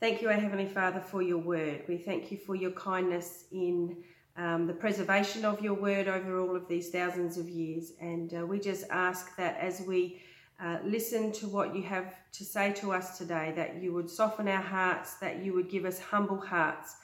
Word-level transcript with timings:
Thank 0.00 0.22
you, 0.22 0.28
our 0.28 0.34
Heavenly 0.34 0.64
Father, 0.64 0.98
for 0.98 1.20
your 1.20 1.36
word. 1.36 1.82
We 1.86 1.98
thank 1.98 2.32
you 2.32 2.38
for 2.38 2.54
your 2.54 2.70
kindness 2.70 3.44
in 3.52 3.98
um, 4.34 4.66
the 4.66 4.72
preservation 4.72 5.44
of 5.44 5.60
your 5.60 5.74
word 5.74 6.08
over 6.08 6.40
all 6.40 6.56
of 6.56 6.66
these 6.66 6.88
thousands 6.88 7.36
of 7.36 7.50
years. 7.50 7.92
And 8.00 8.32
uh, 8.32 8.46
we 8.46 8.60
just 8.60 8.86
ask 8.88 9.36
that 9.36 9.58
as 9.58 9.82
we 9.82 10.22
uh, 10.58 10.78
listen 10.82 11.32
to 11.32 11.48
what 11.48 11.76
you 11.76 11.82
have 11.82 12.14
to 12.32 12.44
say 12.46 12.72
to 12.76 12.92
us 12.92 13.18
today, 13.18 13.52
that 13.56 13.82
you 13.82 13.92
would 13.92 14.08
soften 14.08 14.48
our 14.48 14.62
hearts, 14.62 15.16
that 15.16 15.44
you 15.44 15.52
would 15.52 15.68
give 15.68 15.84
us 15.84 16.00
humble 16.00 16.40
hearts, 16.40 16.96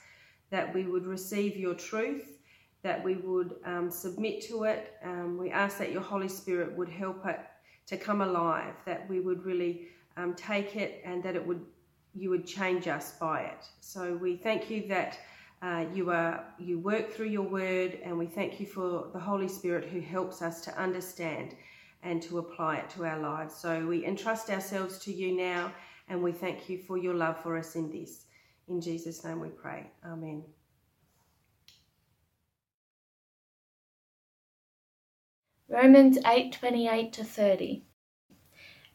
that 0.49 0.73
we 0.73 0.87
would 0.87 1.05
receive 1.05 1.55
your 1.55 1.75
truth, 1.75 2.39
that 2.81 3.03
we 3.03 3.13
would 3.17 3.57
um, 3.63 3.91
submit 3.91 4.41
to 4.47 4.63
it. 4.63 4.95
Um, 5.03 5.37
we 5.37 5.51
ask 5.51 5.77
that 5.77 5.91
your 5.91 6.01
Holy 6.01 6.29
Spirit 6.29 6.75
would 6.75 6.89
help 6.89 7.27
it 7.27 7.41
to 7.85 7.95
come 7.95 8.21
alive, 8.21 8.73
that 8.87 9.07
we 9.07 9.19
would 9.19 9.45
really 9.45 9.89
um, 10.17 10.33
take 10.33 10.75
it 10.75 10.99
and 11.05 11.21
that 11.21 11.35
it 11.35 11.45
would 11.45 11.63
you 12.17 12.29
would 12.29 12.45
change 12.45 12.87
us 12.87 13.13
by 13.19 13.41
it. 13.41 13.65
So 13.79 14.15
we 14.15 14.35
thank 14.35 14.69
you 14.69 14.87
that 14.87 15.19
uh, 15.61 15.85
you 15.93 16.11
are 16.11 16.43
you 16.59 16.79
work 16.79 17.11
through 17.11 17.27
your 17.27 17.47
word, 17.47 17.99
and 18.03 18.17
we 18.17 18.27
thank 18.27 18.59
you 18.59 18.65
for 18.65 19.09
the 19.13 19.19
Holy 19.19 19.47
Spirit 19.47 19.85
who 19.85 19.99
helps 19.99 20.41
us 20.41 20.61
to 20.61 20.77
understand 20.79 21.55
and 22.03 22.21
to 22.21 22.37
apply 22.37 22.77
it 22.77 22.89
to 22.91 23.05
our 23.05 23.19
lives. 23.19 23.55
So 23.55 23.85
we 23.85 24.05
entrust 24.05 24.49
ourselves 24.49 24.99
to 24.99 25.13
you 25.13 25.35
now, 25.35 25.71
and 26.09 26.21
we 26.21 26.31
thank 26.31 26.69
you 26.69 26.77
for 26.77 26.97
your 26.97 27.15
love 27.15 27.41
for 27.41 27.57
us 27.57 27.75
in 27.75 27.91
this. 27.91 28.25
In 28.67 28.81
Jesus' 28.81 29.23
name 29.23 29.39
we 29.39 29.49
pray. 29.49 29.89
Amen. 30.05 30.43
Romans 35.69 36.17
8:28 36.23 37.11
to 37.13 37.23
30. 37.23 37.86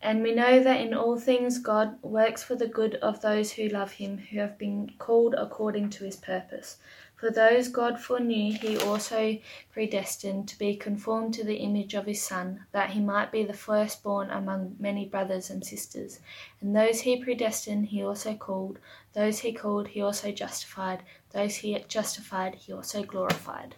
And 0.05 0.21
we 0.25 0.35
know 0.35 0.61
that 0.61 0.81
in 0.81 0.95
all 0.95 1.17
things 1.17 1.59
God 1.59 2.03
works 2.03 2.43
for 2.43 2.57
the 2.57 2.67
good 2.67 2.97
of 2.97 3.21
those 3.21 3.53
who 3.53 3.69
love 3.69 3.93
him, 3.93 4.19
who 4.19 4.41
have 4.41 4.59
been 4.59 4.91
called 4.99 5.35
according 5.39 5.91
to 5.91 6.05
his 6.05 6.17
purpose. 6.17 6.79
For 7.15 7.31
those 7.31 7.69
God 7.69 8.01
foreknew, 8.01 8.53
he 8.59 8.77
also 8.79 9.39
predestined 9.73 10.49
to 10.49 10.59
be 10.59 10.75
conformed 10.75 11.35
to 11.35 11.45
the 11.45 11.59
image 11.59 11.95
of 11.95 12.07
his 12.07 12.21
Son, 12.21 12.67
that 12.73 12.91
he 12.91 13.01
might 13.01 13.31
be 13.31 13.45
the 13.45 13.53
firstborn 13.53 14.29
among 14.29 14.75
many 14.81 15.05
brothers 15.05 15.49
and 15.49 15.65
sisters. 15.65 16.19
And 16.61 16.75
those 16.75 17.03
he 17.03 17.23
predestined, 17.23 17.87
he 17.87 18.03
also 18.03 18.35
called. 18.35 18.81
Those 19.13 19.39
he 19.39 19.53
called, 19.53 19.87
he 19.87 20.03
also 20.03 20.33
justified. 20.33 21.05
Those 21.31 21.55
he 21.55 21.79
justified, 21.87 22.57
he 22.57 22.73
also 22.73 23.05
glorified. 23.05 23.77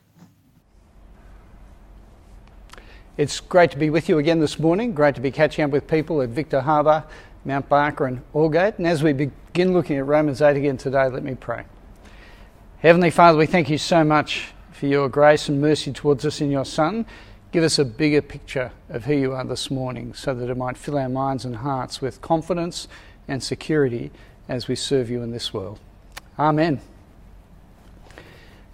It's 3.17 3.39
great 3.39 3.70
to 3.70 3.79
be 3.79 3.91
with 3.91 4.09
you 4.09 4.19
again 4.19 4.41
this 4.41 4.59
morning. 4.59 4.93
Great 4.93 5.15
to 5.15 5.20
be 5.20 5.31
catching 5.31 5.65
up 5.65 5.70
with 5.70 5.87
people 5.87 6.20
at 6.20 6.31
Victor 6.31 6.61
Harbour, 6.61 7.05
Mount 7.45 7.69
Barker, 7.69 8.06
and 8.06 8.21
Aldgate. 8.34 8.79
And 8.79 8.89
as 8.89 9.05
we 9.05 9.12
begin 9.12 9.73
looking 9.73 9.98
at 9.98 10.06
Romans 10.06 10.43
8 10.43 10.56
again 10.56 10.77
today, 10.77 11.06
let 11.06 11.23
me 11.23 11.37
pray. 11.37 11.62
Heavenly 12.81 13.11
Father, 13.11 13.39
we 13.39 13.47
thank 13.47 13.71
you 13.71 13.79
so 13.79 14.03
much 14.03 14.48
for 14.73 14.87
your 14.87 15.09
grace 15.09 15.48
and 15.48 15.61
mercy 15.61 15.93
towards 15.93 16.27
us 16.27 16.41
in 16.41 16.51
your 16.51 16.65
Son. 16.65 17.06
Give 17.53 17.62
us 17.62 17.79
a 17.79 17.84
bigger 17.84 18.21
picture 18.21 18.73
of 18.89 19.05
who 19.05 19.15
you 19.15 19.33
are 19.33 19.45
this 19.45 19.71
morning 19.71 20.12
so 20.12 20.34
that 20.34 20.51
it 20.51 20.56
might 20.56 20.77
fill 20.77 20.99
our 20.99 21.09
minds 21.09 21.45
and 21.45 21.55
hearts 21.55 22.01
with 22.01 22.21
confidence 22.21 22.89
and 23.28 23.41
security 23.41 24.11
as 24.49 24.67
we 24.67 24.75
serve 24.75 25.09
you 25.09 25.23
in 25.23 25.31
this 25.31 25.55
world. 25.55 25.78
Amen. 26.37 26.81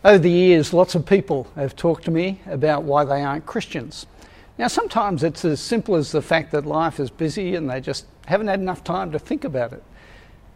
Over 0.03 0.17
the 0.17 0.31
years, 0.31 0.73
lots 0.73 0.95
of 0.95 1.05
people 1.05 1.47
have 1.57 1.77
talked 1.77 2.07
to 2.07 2.11
me 2.11 2.41
about 2.47 2.85
why 2.85 3.05
they 3.05 3.23
aren't 3.23 3.45
Christians. 3.45 4.07
Now, 4.59 4.69
sometimes 4.69 5.23
it's 5.23 5.45
as 5.45 5.61
simple 5.61 5.97
as 5.97 6.13
the 6.13 6.21
fact 6.21 6.53
that 6.53 6.67
life 6.67 7.01
is 7.01 7.11
busy 7.11 7.55
and 7.55 7.71
they 7.71 7.81
just 7.81 8.07
haven't 8.27 8.49
had 8.49 8.61
enough 8.61 8.85
time 8.85 9.13
to 9.13 9.19
think 9.19 9.45
about 9.45 9.73
it. 9.73 9.83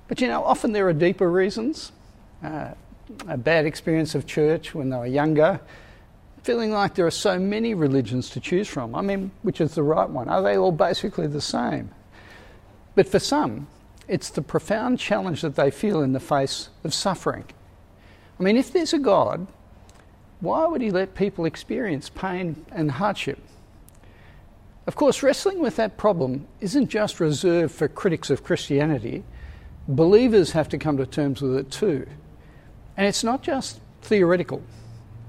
But 0.09 0.21
you 0.21 0.29
know, 0.29 0.45
often 0.45 0.73
there 0.73 0.87
are 0.89 0.93
deeper 0.93 1.31
reasons. 1.31 1.93
Uh, 2.43 2.73
a 3.29 3.37
bad 3.37 3.67
experience 3.67 4.15
of 4.15 4.27
church 4.27 4.75
when 4.75 4.91
they 4.91 4.97
were 4.97 5.07
younger, 5.07 5.61
feeling 6.43 6.73
like 6.73 6.95
there 6.95 7.07
are 7.07 7.11
so 7.11 7.39
many 7.39 7.75
religions 7.75 8.31
to 8.31 8.41
choose 8.41 8.69
from. 8.69 8.95
I 8.95 9.01
mean, 9.01 9.31
which 9.43 9.61
is 9.61 9.75
the 9.75 9.83
right 9.83 10.09
one? 10.09 10.29
Are 10.29 10.43
they 10.43 10.57
all 10.57 10.73
basically 10.73 11.27
the 11.27 11.41
same? 11.41 11.91
But 12.95 13.09
for 13.09 13.19
some, 13.19 13.67
it's 14.09 14.31
the 14.31 14.43
profound 14.43 14.99
challenge 14.99 15.43
that 15.43 15.57
they 15.57 15.71
feel 15.71 16.03
in 16.03 16.13
the 16.13 16.21
face 16.21 16.69
of 16.85 16.93
suffering. 16.93 17.45
I 18.39 18.43
mean, 18.43 18.57
if 18.57 18.73
there's 18.73 18.93
a 18.93 18.99
God, 18.99 19.47
why 20.41 20.67
would 20.67 20.83
He 20.83 20.91
let 20.91 21.15
people 21.15 21.45
experience 21.47 22.11
pain 22.11 22.65
and 22.73 22.91
hardship? 22.91 23.39
Of 24.87 24.97
course, 24.97 25.23
wrestling 25.23 25.61
with 25.61 25.77
that 25.77 25.97
problem 25.97 26.47
isn't 26.61 26.89
just 26.89 27.19
reserved 27.19 27.75
for 27.75 27.89
critics 27.89 28.29
of 28.29 28.45
Christianity. 28.45 29.25
Believers 29.89 30.53
have 30.53 30.69
to 30.71 30.79
come 30.79 30.99
to 30.99 31.07
terms 31.07 31.41
with 31.41 31.57
it 31.57 31.71
too. 31.71 32.07
And 32.97 33.07
it's 33.07 33.25
not 33.25 33.43
just 33.43 33.81
theoretical. 34.03 34.63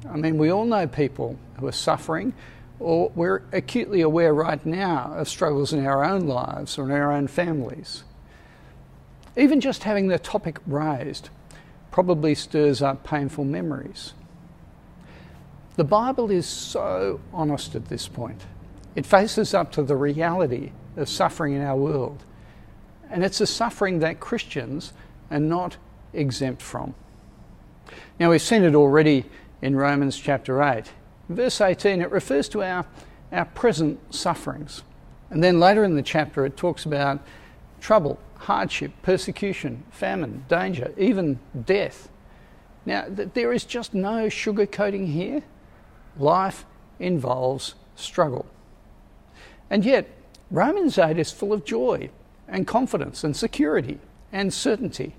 I 0.09 0.17
mean, 0.17 0.37
we 0.37 0.49
all 0.49 0.65
know 0.65 0.87
people 0.87 1.39
who 1.59 1.67
are 1.67 1.71
suffering, 1.71 2.33
or 2.79 3.11
we're 3.15 3.43
acutely 3.53 4.01
aware 4.01 4.33
right 4.33 4.63
now 4.65 5.13
of 5.15 5.29
struggles 5.29 5.71
in 5.71 5.85
our 5.85 6.03
own 6.03 6.27
lives 6.27 6.77
or 6.77 6.85
in 6.85 6.91
our 6.91 7.13
own 7.13 7.27
families. 7.27 8.03
Even 9.37 9.61
just 9.61 9.83
having 9.83 10.07
the 10.07 10.19
topic 10.19 10.59
raised 10.67 11.29
probably 11.91 12.35
stirs 12.35 12.81
up 12.81 13.05
painful 13.05 13.45
memories. 13.45 14.13
The 15.77 15.85
Bible 15.85 16.29
is 16.29 16.45
so 16.45 17.21
honest 17.33 17.75
at 17.75 17.85
this 17.85 18.07
point. 18.07 18.41
It 18.95 19.05
faces 19.05 19.53
up 19.53 19.71
to 19.73 19.83
the 19.83 19.95
reality 19.95 20.71
of 20.95 21.09
suffering 21.09 21.53
in 21.53 21.61
our 21.61 21.75
world. 21.75 22.23
And 23.09 23.23
it's 23.23 23.41
a 23.41 23.47
suffering 23.47 23.99
that 23.99 24.19
Christians 24.19 24.93
are 25.29 25.39
not 25.39 25.77
exempt 26.13 26.61
from. 26.61 26.95
Now, 28.19 28.31
we've 28.31 28.41
seen 28.41 28.63
it 28.63 28.75
already 28.75 29.25
in 29.61 29.75
Romans 29.75 30.17
chapter 30.17 30.61
8. 30.61 30.85
In 31.29 31.35
verse 31.35 31.59
18, 31.59 32.01
it 32.01 32.11
refers 32.11 32.47
to 32.49 32.63
our, 32.63 32.85
our 33.31 33.45
present 33.45 33.99
sufferings. 34.13 34.83
And 35.29 35.43
then 35.43 35.59
later 35.59 35.83
in 35.83 35.95
the 35.95 36.01
chapter, 36.01 36.45
it 36.45 36.55
talks 36.55 36.85
about 36.85 37.19
trouble, 37.81 38.19
hardship, 38.37 38.91
persecution, 39.01 39.83
famine, 39.91 40.45
danger, 40.47 40.93
even 40.97 41.39
death. 41.65 42.09
Now, 42.85 43.05
th- 43.05 43.29
there 43.33 43.51
is 43.51 43.65
just 43.65 43.93
no 43.93 44.27
sugarcoating 44.27 45.11
here. 45.11 45.43
Life 46.17 46.65
involves 46.99 47.75
struggle. 47.95 48.45
And 49.69 49.83
yet, 49.83 50.07
Romans 50.51 50.97
8 50.97 51.17
is 51.17 51.31
full 51.31 51.53
of 51.53 51.65
joy 51.65 52.09
and 52.47 52.67
confidence 52.67 53.23
and 53.23 53.35
security 53.35 53.99
and 54.31 54.53
certainty. 54.53 55.15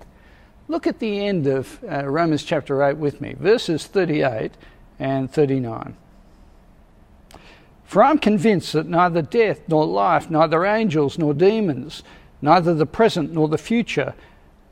Look 0.67 0.87
at 0.87 0.99
the 0.99 1.25
end 1.25 1.47
of 1.47 1.79
uh, 1.89 2.05
Romans 2.05 2.43
chapter 2.43 2.83
8 2.83 2.97
with 2.97 3.21
me, 3.21 3.33
verses 3.33 3.85
38 3.85 4.51
and 4.99 5.31
39. 5.31 5.95
For 7.85 8.03
I'm 8.03 8.17
convinced 8.17 8.73
that 8.73 8.87
neither 8.87 9.21
death 9.21 9.61
nor 9.67 9.85
life, 9.85 10.29
neither 10.29 10.65
angels 10.65 11.17
nor 11.17 11.33
demons, 11.33 12.03
neither 12.41 12.73
the 12.73 12.85
present 12.85 13.33
nor 13.33 13.47
the 13.47 13.57
future, 13.57 14.13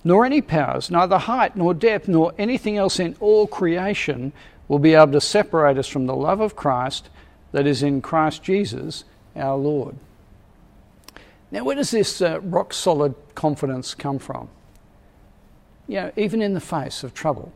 nor 0.04 0.26
any 0.26 0.42
powers, 0.42 0.92
neither 0.92 1.18
height 1.18 1.56
nor 1.56 1.74
depth, 1.74 2.08
nor 2.08 2.34
anything 2.38 2.78
else 2.78 3.00
in 3.00 3.16
all 3.20 3.48
creation 3.48 4.34
will 4.68 4.80
be 4.80 4.94
able 4.94 5.14
to 5.14 5.22
separate 5.22 5.78
us 5.78 5.88
from 5.88 6.06
the 6.06 6.16
love 6.16 6.42
of 6.42 6.56
Christ 6.56 7.10
that 7.54 7.66
is 7.66 7.82
in 7.82 8.02
Christ 8.02 8.44
Jesus 8.44 9.06
our 9.36 9.58
Lord. 9.58 9.96
Now, 11.52 11.64
where 11.64 11.76
does 11.76 11.92
this 11.92 12.22
uh, 12.22 12.42
rock 12.42 12.74
solid 12.74 13.16
confidence 13.36 13.94
come 13.94 14.20
from? 14.20 14.50
You 15.88 15.96
know, 15.96 16.12
even 16.16 16.42
in 16.42 16.54
the 16.54 16.60
face 16.60 17.04
of 17.04 17.14
trouble 17.14 17.54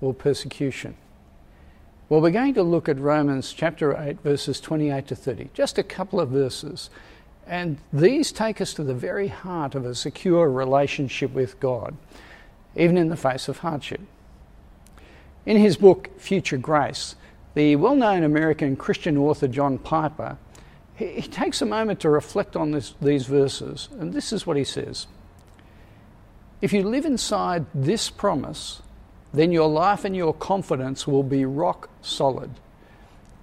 or 0.00 0.14
persecution. 0.14 0.96
Well, 2.08 2.20
we're 2.20 2.30
going 2.30 2.54
to 2.54 2.62
look 2.62 2.88
at 2.88 2.98
Romans 2.98 3.52
chapter 3.52 3.96
8, 3.96 4.20
verses 4.22 4.60
28 4.60 5.08
to 5.08 5.16
30, 5.16 5.50
just 5.54 5.76
a 5.76 5.82
couple 5.82 6.20
of 6.20 6.28
verses. 6.28 6.88
And 7.46 7.78
these 7.92 8.32
take 8.32 8.60
us 8.60 8.74
to 8.74 8.84
the 8.84 8.94
very 8.94 9.28
heart 9.28 9.74
of 9.74 9.84
a 9.84 9.94
secure 9.94 10.50
relationship 10.50 11.32
with 11.32 11.58
God, 11.60 11.96
even 12.76 12.96
in 12.96 13.08
the 13.08 13.16
face 13.16 13.48
of 13.48 13.58
hardship. 13.58 14.00
In 15.44 15.56
his 15.56 15.76
book, 15.76 16.10
Future 16.18 16.58
Grace, 16.58 17.16
the 17.54 17.76
well 17.76 17.94
known 17.94 18.22
American 18.22 18.76
Christian 18.76 19.16
author 19.16 19.48
John 19.48 19.78
Piper 19.78 20.36
he, 20.96 21.20
he 21.20 21.22
takes 21.22 21.62
a 21.62 21.66
moment 21.66 22.00
to 22.00 22.10
reflect 22.10 22.56
on 22.56 22.72
this, 22.72 22.94
these 23.00 23.26
verses, 23.26 23.88
and 23.98 24.12
this 24.12 24.32
is 24.32 24.46
what 24.46 24.56
he 24.56 24.64
says 24.64 25.06
If 26.60 26.72
you 26.72 26.82
live 26.82 27.04
inside 27.04 27.66
this 27.74 28.10
promise, 28.10 28.82
then 29.32 29.52
your 29.52 29.68
life 29.68 30.04
and 30.04 30.16
your 30.16 30.34
confidence 30.34 31.06
will 31.06 31.22
be 31.22 31.44
rock 31.44 31.90
solid. 32.00 32.50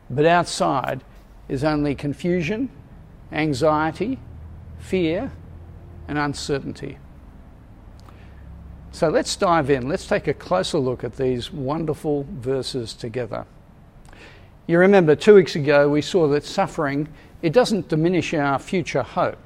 But 0.10 0.26
outside 0.26 1.04
is 1.48 1.64
only 1.64 1.96
confusion, 1.96 2.70
anxiety, 3.32 4.20
fear, 4.80 5.32
and 6.08 6.18
uncertainty. 6.18 6.98
So 8.92 9.10
let's 9.10 9.36
dive 9.36 9.70
in. 9.70 9.90
Let's 9.90 10.06
take 10.06 10.28
a 10.28 10.34
closer 10.34 10.78
look 10.78 11.04
at 11.04 11.16
these 11.18 11.52
wonderful 11.52 12.28
verses 12.30 12.94
together. 12.94 13.46
You 14.68 14.78
remember 14.78 15.16
two 15.16 15.36
weeks 15.36 15.56
ago 15.56 15.90
we 15.90 16.02
saw 16.02 16.28
that 16.30 16.44
suffering 16.44 17.08
it 17.44 17.54
doesn't 17.54 17.90
diminish 17.90 18.34
our 18.34 18.58
future 18.58 19.04
hope. 19.04 19.38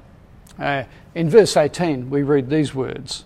Uh, 0.58 0.84
in 1.14 1.28
verse 1.28 1.56
18, 1.56 2.08
we 2.08 2.22
read 2.22 2.48
these 2.48 2.74
words 2.74 3.24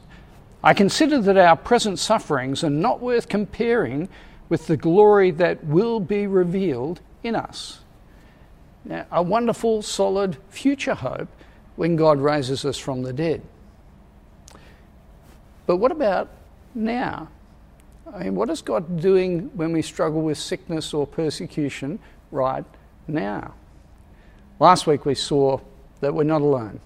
I 0.64 0.74
consider 0.74 1.20
that 1.20 1.36
our 1.36 1.56
present 1.56 1.98
sufferings 1.98 2.64
are 2.64 2.70
not 2.70 3.00
worth 3.00 3.28
comparing 3.28 4.08
with 4.48 4.66
the 4.66 4.76
glory 4.76 5.30
that 5.32 5.64
will 5.64 6.00
be 6.00 6.26
revealed 6.26 7.00
in 7.22 7.34
us. 7.34 7.80
Now, 8.84 9.06
a 9.10 9.22
wonderful, 9.22 9.82
solid 9.82 10.36
future 10.48 10.94
hope 10.94 11.28
when 11.76 11.96
God 11.96 12.18
raises 12.20 12.64
us 12.64 12.78
from 12.78 13.02
the 13.02 13.12
dead. 13.12 13.42
But 15.66 15.76
what 15.76 15.92
about 15.92 16.28
now? 16.74 17.28
I 18.12 18.24
mean, 18.24 18.34
what 18.34 18.50
is 18.50 18.62
God 18.62 19.00
doing 19.00 19.50
when 19.54 19.72
we 19.72 19.82
struggle 19.82 20.22
with 20.22 20.38
sickness 20.38 20.92
or 20.94 21.06
persecution 21.06 21.98
right 22.30 22.64
now? 23.08 23.54
Last 24.62 24.86
week 24.86 25.04
we 25.04 25.16
saw 25.16 25.58
that 25.98 26.14
we're 26.14 26.22
not 26.22 26.40
alone. 26.40 26.78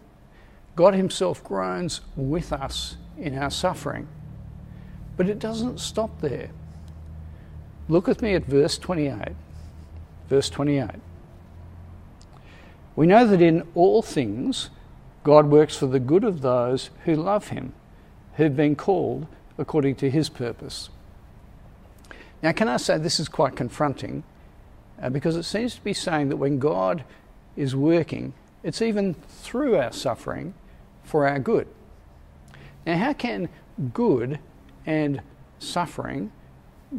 God 0.77 0.95
Himself 0.95 1.45
groans 1.45 2.01
with 2.17 2.51
us 2.51 2.97
in 3.19 3.37
our 3.37 3.51
suffering. 3.51 4.09
But 5.19 5.29
it 5.29 5.39
doesn't 5.39 5.79
stop 5.79 6.23
there. 6.23 6.49
Look 7.87 8.07
with 8.07 8.23
me 8.23 8.33
at 8.33 8.47
verse 8.47 8.79
28. 8.79 9.37
Verse 10.27 10.49
28. 10.49 10.89
We 12.97 13.07
know 13.07 13.27
that 13.27 13.43
in 13.43 13.69
all 13.75 14.01
things 14.01 14.71
God 15.23 15.51
works 15.51 15.77
for 15.77 15.85
the 15.87 16.01
good 16.01 16.25
of 16.25 16.41
those 16.41 16.89
who 17.05 17.15
love 17.15 17.49
Him, 17.49 17.75
who've 18.37 18.57
been 18.57 18.75
called 18.75 19.27
according 19.59 19.97
to 19.97 20.09
His 20.09 20.31
purpose. 20.31 20.89
Now, 22.43 22.53
can 22.53 22.69
I 22.69 22.79
say 22.79 22.97
this 22.97 23.21
is 23.21 23.29
quite 23.29 23.55
confronting 23.55 24.23
uh, 24.99 25.11
because 25.11 25.37
it 25.37 25.43
seems 25.43 25.75
to 25.75 25.85
be 25.85 25.93
saying 25.93 26.31
that 26.31 26.39
when 26.39 26.59
God 26.59 27.05
is 27.57 27.75
working, 27.75 28.33
it's 28.63 28.83
even 28.83 29.15
through 29.15 29.77
our 29.77 29.93
suffering 29.93 30.55
for 31.03 31.27
our 31.27 31.39
good. 31.39 31.69
Now, 32.85 32.97
how 32.99 33.13
can 33.13 33.49
good 33.93 34.39
and 34.85 35.21
suffering 35.59 36.33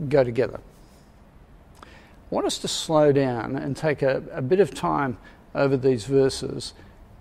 go 0.09 0.23
together? 0.23 0.59
I 1.81 1.85
want 2.29 2.45
us 2.45 2.57
to 2.59 2.67
slow 2.67 3.11
down 3.11 3.55
and 3.55 3.75
take 3.75 4.01
a, 4.01 4.23
a 4.31 4.41
bit 4.41 4.59
of 4.59 4.73
time 4.73 5.17
over 5.55 5.77
these 5.77 6.05
verses 6.05 6.73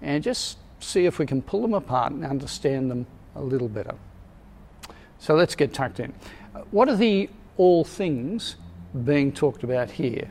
and 0.03 0.23
just 0.23 0.59
see 0.81 1.07
if 1.07 1.19
we 1.19 1.27
can 1.27 1.43
pull 1.43 1.63
them 1.63 1.75
apart 1.75 2.13
and 2.13 2.25
understand 2.25 2.91
them 2.91 3.07
a 3.35 3.43
little 3.43 3.69
better. 3.69 3.95
So 5.19 5.35
let's 5.35 5.55
get 5.55 5.73
tucked 5.73 6.01
in. 6.01 6.13
What 6.71 6.89
are 6.89 6.97
the 6.97 7.31
all 7.57 7.85
things 7.85 8.57
being 9.05 9.33
talked 9.33 9.63
about 9.63 9.91
here? 9.91 10.29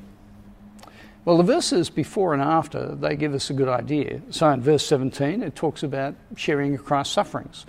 Well, 1.25 1.37
the 1.37 1.43
verses 1.43 1.89
before 1.89 2.33
and 2.33 2.41
after, 2.41 2.93
they 2.93 3.15
give 3.15 3.33
us 3.33 3.49
a 3.49 3.53
good 3.53 3.67
idea. 3.67 4.21
So 4.29 4.47
in 4.51 4.61
verse 4.61 4.85
17, 4.85 5.41
it 5.41 5.55
talks 5.55 5.81
about 5.81 6.13
sharing 6.35 6.77
Christ's 6.77 7.15
sufferings. 7.15 7.65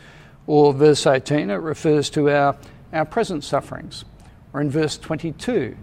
Or 0.46 0.74
verse 0.74 1.06
18, 1.06 1.48
it 1.48 1.54
refers 1.54 2.10
to 2.10 2.28
our, 2.30 2.58
our 2.92 3.06
present 3.06 3.44
sufferings. 3.44 4.04
Or 4.52 4.60
in 4.60 4.70
verse 4.70 4.98
22, 4.98 5.74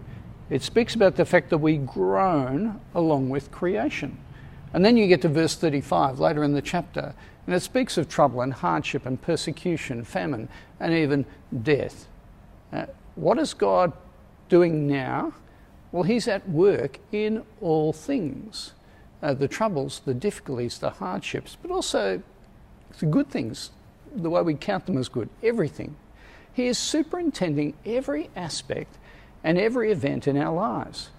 it 0.50 0.62
speaks 0.62 0.94
about 0.94 1.16
the 1.16 1.24
fact 1.24 1.50
that 1.50 1.58
we 1.58 1.78
groan 1.78 2.80
along 2.94 3.30
with 3.30 3.50
creation. 3.50 4.18
And 4.72 4.84
then 4.84 4.96
you 4.96 5.08
get 5.08 5.22
to 5.22 5.28
verse 5.28 5.56
35 5.56 6.20
later 6.20 6.44
in 6.44 6.52
the 6.52 6.62
chapter, 6.62 7.12
and 7.44 7.54
it 7.56 7.60
speaks 7.60 7.98
of 7.98 8.08
trouble 8.08 8.40
and 8.40 8.52
hardship 8.52 9.04
and 9.04 9.20
persecution, 9.20 10.04
famine, 10.04 10.48
and 10.78 10.92
even 10.94 11.26
death. 11.62 12.06
Uh, 12.72 12.86
what 13.16 13.38
is 13.38 13.52
God 13.52 13.92
doing 14.48 14.86
now? 14.86 15.32
Well, 15.94 16.02
He's 16.02 16.26
at 16.26 16.50
work 16.50 16.98
in 17.12 17.44
all 17.60 17.92
things 17.92 18.72
uh, 19.22 19.32
the 19.32 19.46
troubles, 19.46 20.02
the 20.04 20.12
difficulties, 20.12 20.78
the 20.78 20.90
hardships, 20.90 21.56
but 21.62 21.70
also 21.70 22.20
the 22.98 23.06
good 23.06 23.30
things, 23.30 23.70
the 24.12 24.28
way 24.28 24.42
we 24.42 24.54
count 24.54 24.86
them 24.86 24.98
as 24.98 25.08
good, 25.08 25.28
everything. 25.40 25.94
He 26.52 26.66
is 26.66 26.78
superintending 26.78 27.74
every 27.86 28.28
aspect 28.34 28.98
and 29.44 29.56
every 29.56 29.92
event 29.92 30.26
in 30.26 30.36
our 30.36 30.52
lives. 30.52 31.10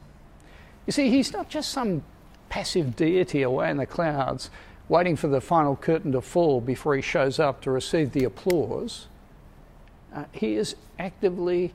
You 0.86 0.92
see, 0.92 1.10
He's 1.10 1.32
not 1.32 1.48
just 1.48 1.70
some 1.70 2.04
passive 2.50 2.98
deity 2.98 3.44
away 3.44 3.70
in 3.70 3.78
the 3.78 3.86
clouds 3.86 4.50
waiting 4.90 5.16
for 5.16 5.30
the 5.30 5.40
final 5.40 5.78
curtain 5.78 6.12
to 6.12 6.20
fall 6.20 6.60
before 6.60 6.98
He 6.98 7.02
shows 7.02 7.40
up 7.40 7.62
to 7.62 7.72
receive 7.72 8.12
the 8.12 8.26
applause. 8.26 9.08
Uh, 10.14 10.26
he 10.34 10.56
is 10.56 10.76
actively, 11.00 11.74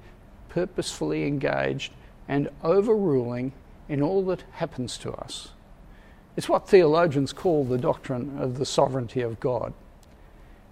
purposefully 0.50 1.26
engaged 1.26 1.94
and 2.30 2.48
overruling 2.62 3.50
in 3.88 4.00
all 4.00 4.24
that 4.24 4.44
happens 4.52 4.96
to 4.96 5.10
us. 5.10 5.48
It's 6.36 6.48
what 6.48 6.68
theologians 6.68 7.32
call 7.32 7.64
the 7.64 7.76
doctrine 7.76 8.38
of 8.38 8.56
the 8.56 8.64
sovereignty 8.64 9.20
of 9.20 9.40
God. 9.40 9.74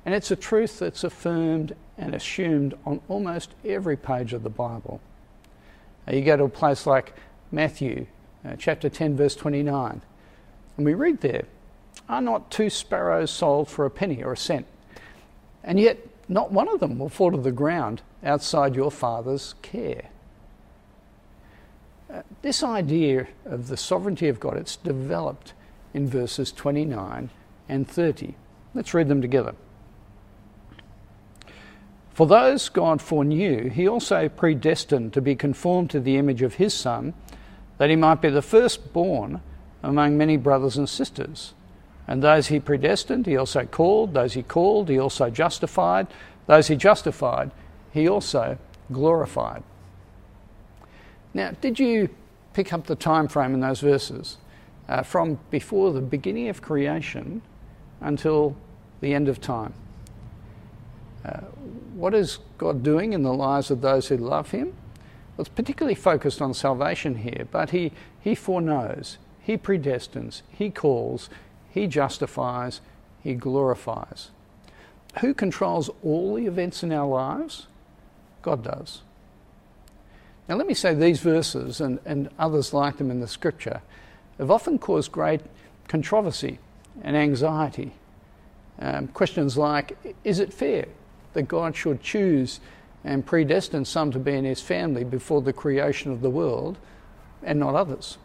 And 0.06 0.14
it's 0.14 0.30
a 0.30 0.36
truth 0.36 0.78
that's 0.78 1.02
affirmed 1.02 1.74
and 1.98 2.14
assumed 2.14 2.74
on 2.86 3.00
almost 3.08 3.56
every 3.64 3.96
page 3.96 4.32
of 4.32 4.44
the 4.44 4.48
Bible. 4.48 5.00
You 6.08 6.22
go 6.22 6.36
to 6.36 6.44
a 6.44 6.48
place 6.48 6.86
like 6.86 7.12
Matthew 7.50 8.06
uh, 8.46 8.54
chapter 8.56 8.88
10, 8.88 9.16
verse 9.16 9.34
29, 9.34 10.00
and 10.76 10.86
we 10.86 10.94
read 10.94 11.22
there, 11.22 11.46
Are 12.08 12.22
not 12.22 12.52
two 12.52 12.70
sparrows 12.70 13.32
sold 13.32 13.68
for 13.68 13.84
a 13.84 13.90
penny 13.90 14.22
or 14.22 14.34
a 14.34 14.36
cent? 14.36 14.64
And 15.64 15.80
yet, 15.80 15.98
not 16.28 16.52
one 16.52 16.68
of 16.68 16.78
them 16.78 17.00
will 17.00 17.08
fall 17.08 17.32
to 17.32 17.36
the 17.36 17.50
ground 17.50 18.02
outside 18.22 18.76
your 18.76 18.92
Father's 18.92 19.56
care. 19.60 20.04
This 22.42 22.62
idea 22.62 23.28
of 23.44 23.68
the 23.68 23.76
sovereignty 23.76 24.28
of 24.28 24.40
God, 24.40 24.56
it's 24.56 24.76
developed 24.76 25.52
in 25.92 26.08
verses 26.08 26.52
29 26.52 27.30
and 27.68 27.88
30. 27.88 28.34
Let's 28.74 28.94
read 28.94 29.08
them 29.08 29.20
together. 29.20 29.54
For 32.14 32.26
those 32.26 32.68
God 32.68 33.00
foreknew, 33.00 33.68
he 33.68 33.86
also 33.86 34.28
predestined 34.28 35.12
to 35.12 35.20
be 35.20 35.36
conformed 35.36 35.90
to 35.90 36.00
the 36.00 36.16
image 36.16 36.42
of 36.42 36.54
his 36.54 36.74
Son, 36.74 37.14
that 37.76 37.90
he 37.90 37.96
might 37.96 38.20
be 38.20 38.30
the 38.30 38.42
firstborn 38.42 39.40
among 39.82 40.16
many 40.16 40.36
brothers 40.36 40.76
and 40.76 40.88
sisters. 40.88 41.54
And 42.08 42.22
those 42.22 42.48
he 42.48 42.58
predestined, 42.58 43.26
he 43.26 43.36
also 43.36 43.66
called. 43.66 44.14
Those 44.14 44.32
he 44.32 44.42
called, 44.42 44.88
he 44.88 44.98
also 44.98 45.30
justified. 45.30 46.08
Those 46.46 46.68
he 46.68 46.74
justified, 46.74 47.50
he 47.92 48.08
also 48.08 48.58
glorified. 48.90 49.62
Now, 51.34 51.52
did 51.60 51.78
you 51.78 52.08
pick 52.52 52.72
up 52.72 52.86
the 52.86 52.96
time 52.96 53.28
frame 53.28 53.54
in 53.54 53.60
those 53.60 53.80
verses 53.80 54.38
uh, 54.88 55.02
from 55.02 55.38
before 55.50 55.92
the 55.92 56.00
beginning 56.00 56.48
of 56.48 56.62
creation 56.62 57.42
until 58.00 58.56
the 59.00 59.14
end 59.14 59.28
of 59.28 59.40
time? 59.40 59.74
Uh, 61.24 61.40
what 61.94 62.14
is 62.14 62.38
God 62.56 62.82
doing 62.82 63.12
in 63.12 63.22
the 63.22 63.32
lives 63.32 63.70
of 63.70 63.80
those 63.80 64.08
who 64.08 64.16
love 64.16 64.50
Him? 64.50 64.68
Well, 65.36 65.42
it's 65.42 65.48
particularly 65.48 65.94
focused 65.94 66.40
on 66.40 66.54
salvation 66.54 67.16
here, 67.16 67.46
but 67.50 67.70
He, 67.70 67.92
he 68.20 68.34
foreknows, 68.34 69.18
He 69.40 69.58
predestines, 69.58 70.42
He 70.50 70.70
calls, 70.70 71.28
He 71.70 71.86
justifies, 71.86 72.80
He 73.22 73.34
glorifies. 73.34 74.30
Who 75.20 75.34
controls 75.34 75.90
all 76.02 76.34
the 76.34 76.46
events 76.46 76.82
in 76.82 76.92
our 76.92 77.06
lives? 77.06 77.66
God 78.42 78.62
does. 78.62 79.02
Now, 80.48 80.56
let 80.56 80.66
me 80.66 80.74
say 80.74 80.94
these 80.94 81.20
verses 81.20 81.80
and, 81.80 81.98
and 82.06 82.30
others 82.38 82.72
like 82.72 82.96
them 82.96 83.10
in 83.10 83.20
the 83.20 83.28
scripture 83.28 83.82
have 84.38 84.50
often 84.50 84.78
caused 84.78 85.12
great 85.12 85.42
controversy 85.88 86.58
and 87.02 87.16
anxiety. 87.16 87.92
Um, 88.80 89.08
questions 89.08 89.58
like 89.58 89.98
Is 90.24 90.38
it 90.38 90.52
fair 90.52 90.86
that 91.34 91.42
God 91.42 91.76
should 91.76 92.02
choose 92.02 92.60
and 93.04 93.26
predestine 93.26 93.84
some 93.84 94.10
to 94.12 94.18
be 94.18 94.32
in 94.32 94.44
his 94.44 94.60
family 94.60 95.04
before 95.04 95.42
the 95.42 95.52
creation 95.52 96.12
of 96.12 96.22
the 96.22 96.30
world 96.30 96.78
and 97.42 97.60
not 97.60 97.74
others? 97.74 98.16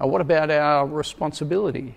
Uh, 0.00 0.06
what 0.06 0.20
about 0.20 0.50
our 0.50 0.86
responsibility? 0.86 1.96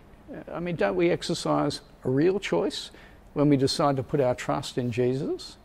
I 0.51 0.59
mean, 0.59 0.77
don't 0.77 0.95
we 0.95 1.09
exercise 1.09 1.81
a 2.05 2.09
real 2.09 2.39
choice 2.39 2.89
when 3.33 3.49
we 3.49 3.57
decide 3.57 3.97
to 3.97 4.03
put 4.03 4.21
our 4.21 4.35
trust 4.35 4.77
in 4.77 4.91
Jesus? 4.91 5.57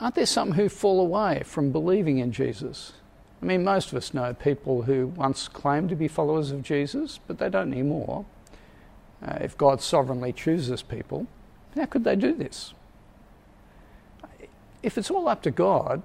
Aren't 0.00 0.14
there 0.14 0.26
some 0.26 0.52
who 0.52 0.68
fall 0.68 1.00
away 1.00 1.42
from 1.44 1.70
believing 1.70 2.18
in 2.18 2.32
Jesus? 2.32 2.94
I 3.42 3.46
mean, 3.46 3.64
most 3.64 3.90
of 3.90 3.96
us 3.96 4.12
know 4.12 4.34
people 4.34 4.82
who 4.82 5.08
once 5.08 5.48
claimed 5.48 5.88
to 5.90 5.96
be 5.96 6.08
followers 6.08 6.50
of 6.50 6.62
Jesus, 6.62 7.20
but 7.26 7.38
they 7.38 7.48
don't 7.48 7.72
anymore. 7.72 8.26
Uh, 9.26 9.38
if 9.40 9.56
God 9.56 9.80
sovereignly 9.80 10.32
chooses 10.32 10.82
people, 10.82 11.26
how 11.74 11.86
could 11.86 12.04
they 12.04 12.16
do 12.16 12.34
this? 12.34 12.74
If 14.82 14.96
it's 14.96 15.10
all 15.10 15.28
up 15.28 15.42
to 15.42 15.50
God, 15.50 16.02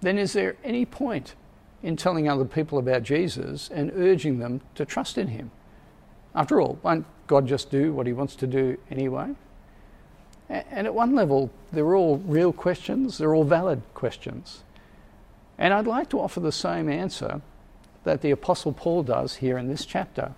then 0.00 0.18
is 0.18 0.32
there 0.32 0.56
any 0.64 0.84
point 0.86 1.34
in 1.82 1.96
telling 1.96 2.28
other 2.28 2.44
people 2.44 2.78
about 2.78 3.02
Jesus 3.02 3.68
and 3.68 3.92
urging 3.94 4.38
them 4.38 4.60
to 4.74 4.84
trust 4.84 5.18
in 5.18 5.28
Him? 5.28 5.50
After 6.34 6.60
all, 6.60 6.78
won't 6.82 7.06
God 7.26 7.46
just 7.46 7.70
do 7.70 7.92
what 7.92 8.06
He 8.06 8.12
wants 8.12 8.36
to 8.36 8.46
do 8.46 8.78
anyway? 8.90 9.34
And 10.48 10.86
at 10.86 10.94
one 10.94 11.14
level, 11.14 11.50
they're 11.72 11.94
all 11.94 12.18
real 12.18 12.52
questions, 12.52 13.18
they're 13.18 13.34
all 13.34 13.44
valid 13.44 13.82
questions. 13.94 14.62
And 15.58 15.74
I'd 15.74 15.86
like 15.86 16.08
to 16.10 16.20
offer 16.20 16.40
the 16.40 16.52
same 16.52 16.88
answer 16.88 17.42
that 18.04 18.22
the 18.22 18.30
Apostle 18.30 18.72
Paul 18.72 19.02
does 19.02 19.36
here 19.36 19.58
in 19.58 19.68
this 19.68 19.84
chapter. 19.84 20.32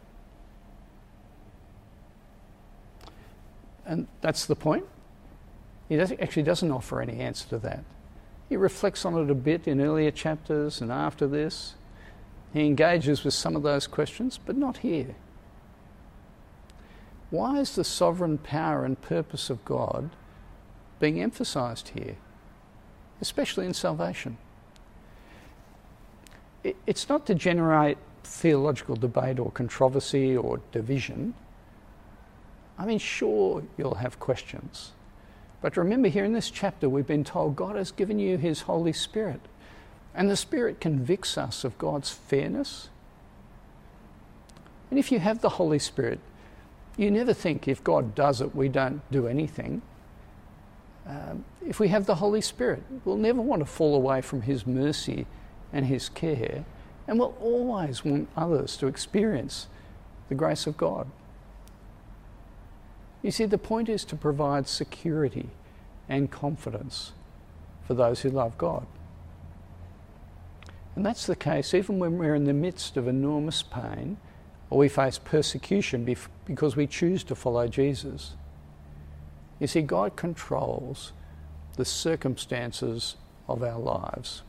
And 3.86 4.08
that's 4.20 4.46
the 4.46 4.56
point. 4.56 4.84
he 5.88 5.98
actually 5.98 6.42
doesn't 6.42 6.70
offer 6.70 7.00
any 7.00 7.20
answer 7.20 7.48
to 7.50 7.58
that. 7.58 7.84
He 8.48 8.56
reflects 8.56 9.04
on 9.04 9.16
it 9.16 9.30
a 9.30 9.34
bit 9.34 9.68
in 9.68 9.80
earlier 9.80 10.10
chapters 10.10 10.80
and 10.80 10.90
after 10.90 11.26
this. 11.26 11.74
He 12.52 12.66
engages 12.66 13.22
with 13.22 13.34
some 13.34 13.54
of 13.54 13.62
those 13.62 13.86
questions, 13.86 14.38
but 14.44 14.56
not 14.56 14.78
here. 14.78 15.14
Why 17.30 17.58
is 17.58 17.76
the 17.76 17.84
sovereign 17.84 18.38
power 18.38 18.84
and 18.84 19.00
purpose 19.00 19.50
of 19.50 19.64
God 19.64 20.10
being 20.99 21.20
emphasized 21.20 21.90
here, 21.90 22.16
especially 23.20 23.66
in 23.66 23.75
salvation? 23.75 24.37
It's 26.87 27.08
not 27.08 27.26
to 27.26 27.34
generate 27.34 27.99
theological 28.25 28.96
debate 28.96 29.38
or 29.38 29.50
controversy 29.52 30.37
or 30.37 30.60
division. 30.72 31.34
I 32.78 32.84
mean, 32.84 32.99
sure, 32.99 33.62
you'll 33.78 33.94
have 33.94 34.18
questions. 34.18 34.92
But 35.62 35.76
remember, 35.76 36.08
here 36.08 36.25
in 36.25 36.32
this 36.32 36.50
chapter, 36.50 36.88
we've 36.88 37.06
been 37.06 37.25
told 37.25 37.56
God 37.56 37.76
has 37.76 37.92
given 37.92 38.18
you 38.18 38.38
His 38.38 38.62
Holy 38.62 38.92
Spirit. 38.92 39.40
And 40.14 40.28
the 40.28 40.37
Spirit 40.37 40.80
convicts 40.80 41.38
us 41.38 41.64
of 41.64 41.78
God's 41.78 42.10
fairness. 42.10 42.88
And 44.90 44.99
if 44.99 45.12
you 45.12 45.20
have 45.20 45.40
the 45.40 45.50
Holy 45.50 45.78
Spirit, 45.78 46.18
you 47.00 47.11
never 47.11 47.33
think 47.33 47.66
if 47.66 47.83
God 47.83 48.14
does 48.14 48.42
it, 48.42 48.54
we 48.54 48.69
don't 48.69 49.00
do 49.11 49.26
anything. 49.26 49.80
Um, 51.07 51.47
if 51.66 51.80
we 51.80 51.88
have 51.88 52.04
the 52.04 52.16
Holy 52.16 52.42
Spirit, 52.42 52.83
we'll 53.07 53.16
never 53.16 53.40
want 53.40 53.61
to 53.61 53.66
fall 53.66 53.95
away 53.95 54.21
from 54.21 54.42
His 54.42 54.66
mercy 54.66 55.26
and 55.73 55.87
His 55.87 56.11
care, 56.11 56.66
and 57.09 57.19
we'll 57.19 57.35
always 57.40 58.04
want 58.04 58.28
others 58.37 58.76
to 58.76 58.87
experience 58.87 59.69
the 60.28 60.35
grace 60.35 60.66
of 60.66 60.76
God. 60.76 61.11
You 63.23 63.30
see, 63.30 63.47
the 63.47 63.59
point 63.59 63.88
is 63.88 64.04
to 64.04 64.14
provide 64.16 64.69
security 64.69 65.49
and 66.07 66.30
confidence 66.30 67.12
for 67.87 67.95
those 67.95 68.21
who 68.21 68.28
love 68.28 68.59
God. 68.59 68.87
And 70.95 71.07
that's 71.07 71.25
the 71.25 71.37
case 71.37 71.73
even 71.73 71.99
when 71.99 72.19
we're 72.19 72.35
in 72.35 72.45
the 72.45 72.52
midst 72.52 72.99
of 72.99 73.09
enormous 73.09 73.62
pain 73.62 74.19
or 74.70 74.78
we 74.78 74.88
face 74.88 75.18
persecution 75.18 76.16
because 76.46 76.76
we 76.76 76.86
choose 76.86 77.24
to 77.24 77.34
follow 77.34 77.66
Jesus. 77.66 78.34
You 79.58 79.66
see, 79.66 79.82
God 79.82 80.16
controls 80.16 81.12
the 81.76 81.84
circumstances 81.84 83.16
of 83.48 83.62
our 83.62 83.78
lives. 83.78 84.42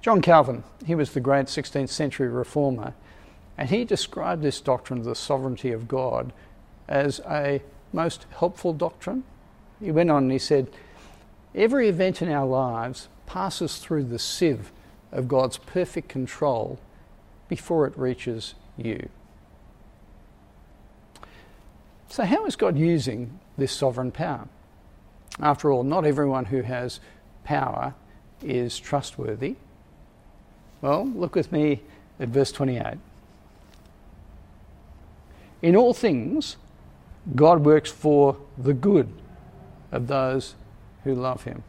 John 0.00 0.22
Calvin, 0.22 0.62
he 0.86 0.94
was 0.94 1.12
the 1.12 1.20
great 1.20 1.46
16th 1.46 1.88
century 1.88 2.28
reformer, 2.28 2.94
and 3.58 3.68
he 3.68 3.84
described 3.84 4.42
this 4.42 4.60
doctrine 4.60 5.00
of 5.00 5.04
the 5.04 5.14
sovereignty 5.14 5.72
of 5.72 5.88
God 5.88 6.32
as 6.88 7.20
a 7.20 7.62
most 7.92 8.26
helpful 8.38 8.72
doctrine. 8.72 9.24
He 9.80 9.90
went 9.90 10.10
on 10.10 10.24
and 10.24 10.32
he 10.32 10.38
said, 10.38 10.68
Every 11.54 11.88
event 11.88 12.20
in 12.20 12.28
our 12.28 12.46
lives 12.46 13.08
passes 13.26 13.78
through 13.78 14.04
the 14.04 14.18
sieve 14.18 14.72
of 15.12 15.28
God's 15.28 15.56
perfect 15.56 16.08
control 16.08 16.78
before 17.48 17.86
it 17.86 17.96
reaches 17.98 18.54
you. 18.76 19.08
So, 22.08 22.24
how 22.24 22.46
is 22.46 22.56
God 22.56 22.78
using 22.78 23.38
this 23.58 23.72
sovereign 23.72 24.12
power? 24.12 24.48
After 25.40 25.72
all, 25.72 25.82
not 25.82 26.06
everyone 26.06 26.46
who 26.46 26.62
has 26.62 27.00
power 27.42 27.94
is 28.42 28.78
trustworthy. 28.78 29.56
Well, 30.80 31.06
look 31.06 31.34
with 31.34 31.50
me 31.50 31.80
at 32.20 32.28
verse 32.28 32.52
28. 32.52 32.98
In 35.62 35.76
all 35.76 35.94
things, 35.94 36.56
God 37.34 37.64
works 37.64 37.90
for 37.90 38.36
the 38.58 38.74
good 38.74 39.12
of 39.90 40.06
those 40.06 40.54
who 41.04 41.14
love 41.14 41.44
him. 41.44 41.62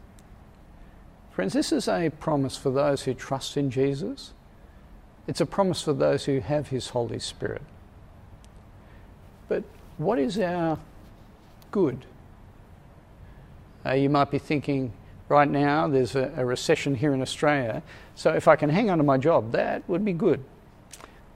Friends, 1.32 1.54
this 1.54 1.72
is 1.72 1.88
a 1.88 2.10
promise 2.10 2.56
for 2.56 2.70
those 2.70 3.02
who 3.02 3.14
trust 3.14 3.56
in 3.56 3.70
Jesus. 3.70 4.32
It's 5.26 5.40
a 5.40 5.46
promise 5.46 5.82
for 5.82 5.92
those 5.92 6.24
who 6.24 6.40
have 6.40 6.68
his 6.68 6.90
Holy 6.90 7.18
Spirit. 7.18 7.62
But 9.48 9.64
what 9.98 10.18
is 10.18 10.38
our 10.38 10.78
good? 11.70 12.04
Uh, 13.84 13.92
you 13.92 14.08
might 14.08 14.30
be 14.30 14.38
thinking, 14.38 14.92
right 15.28 15.48
now 15.48 15.88
there's 15.88 16.16
a, 16.16 16.32
a, 16.36 16.44
recession 16.44 16.94
here 16.94 17.12
in 17.14 17.22
Australia, 17.22 17.82
so 18.14 18.32
if 18.32 18.48
I 18.48 18.56
can 18.56 18.70
hang 18.70 18.90
on 18.90 18.98
to 18.98 19.04
my 19.04 19.18
job, 19.18 19.52
that 19.52 19.88
would 19.88 20.04
be 20.04 20.12
good. 20.12 20.42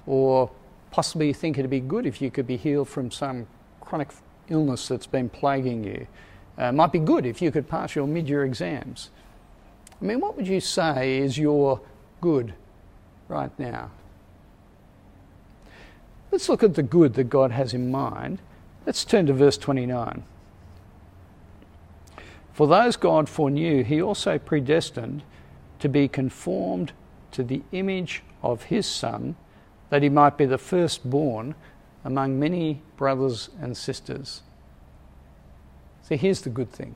Or 0.06 0.50
possibly 0.90 1.28
you 1.28 1.34
think 1.34 1.58
it'd 1.58 1.70
be 1.70 1.80
good 1.80 2.06
if 2.06 2.20
you 2.20 2.30
could 2.30 2.46
be 2.46 2.56
healed 2.56 2.88
from 2.88 3.10
some 3.10 3.46
chronic 3.80 4.08
illness 4.48 4.88
that's 4.88 5.06
been 5.06 5.28
plaguing 5.28 5.84
you. 5.84 6.06
Uh, 6.58 6.72
might 6.72 6.92
be 6.92 6.98
good 6.98 7.24
if 7.24 7.40
you 7.40 7.50
could 7.50 7.68
pass 7.68 7.94
your 7.94 8.06
mid 8.06 8.28
year 8.28 8.44
exams. 8.44 9.10
I 10.00 10.04
mean, 10.04 10.20
what 10.20 10.36
would 10.36 10.48
you 10.48 10.60
say 10.60 11.18
is 11.18 11.38
your 11.38 11.80
good 12.20 12.54
right 13.30 13.56
now? 13.58 13.90
Let's 16.30 16.48
look 16.48 16.62
at 16.62 16.74
the 16.74 16.82
good 16.82 17.14
that 17.14 17.24
God 17.24 17.50
has 17.50 17.72
in 17.72 17.90
mind. 17.90 18.38
Let's 18.86 19.04
turn 19.04 19.26
to 19.26 19.32
verse 19.32 19.56
29. 19.56 20.22
For 22.52 22.66
those 22.66 22.96
God 22.96 23.28
foreknew, 23.28 23.84
he 23.84 24.02
also 24.02 24.38
predestined 24.38 25.22
to 25.78 25.88
be 25.88 26.08
conformed 26.08 26.92
to 27.32 27.42
the 27.42 27.62
image 27.72 28.22
of 28.42 28.64
his 28.64 28.86
Son, 28.86 29.36
that 29.88 30.02
he 30.02 30.08
might 30.08 30.36
be 30.36 30.44
the 30.44 30.58
firstborn 30.58 31.54
among 32.04 32.38
many 32.38 32.82
brothers 32.96 33.50
and 33.60 33.76
sisters. 33.76 34.42
See, 36.02 36.16
here's 36.16 36.42
the 36.42 36.50
good 36.50 36.70
thing 36.70 36.94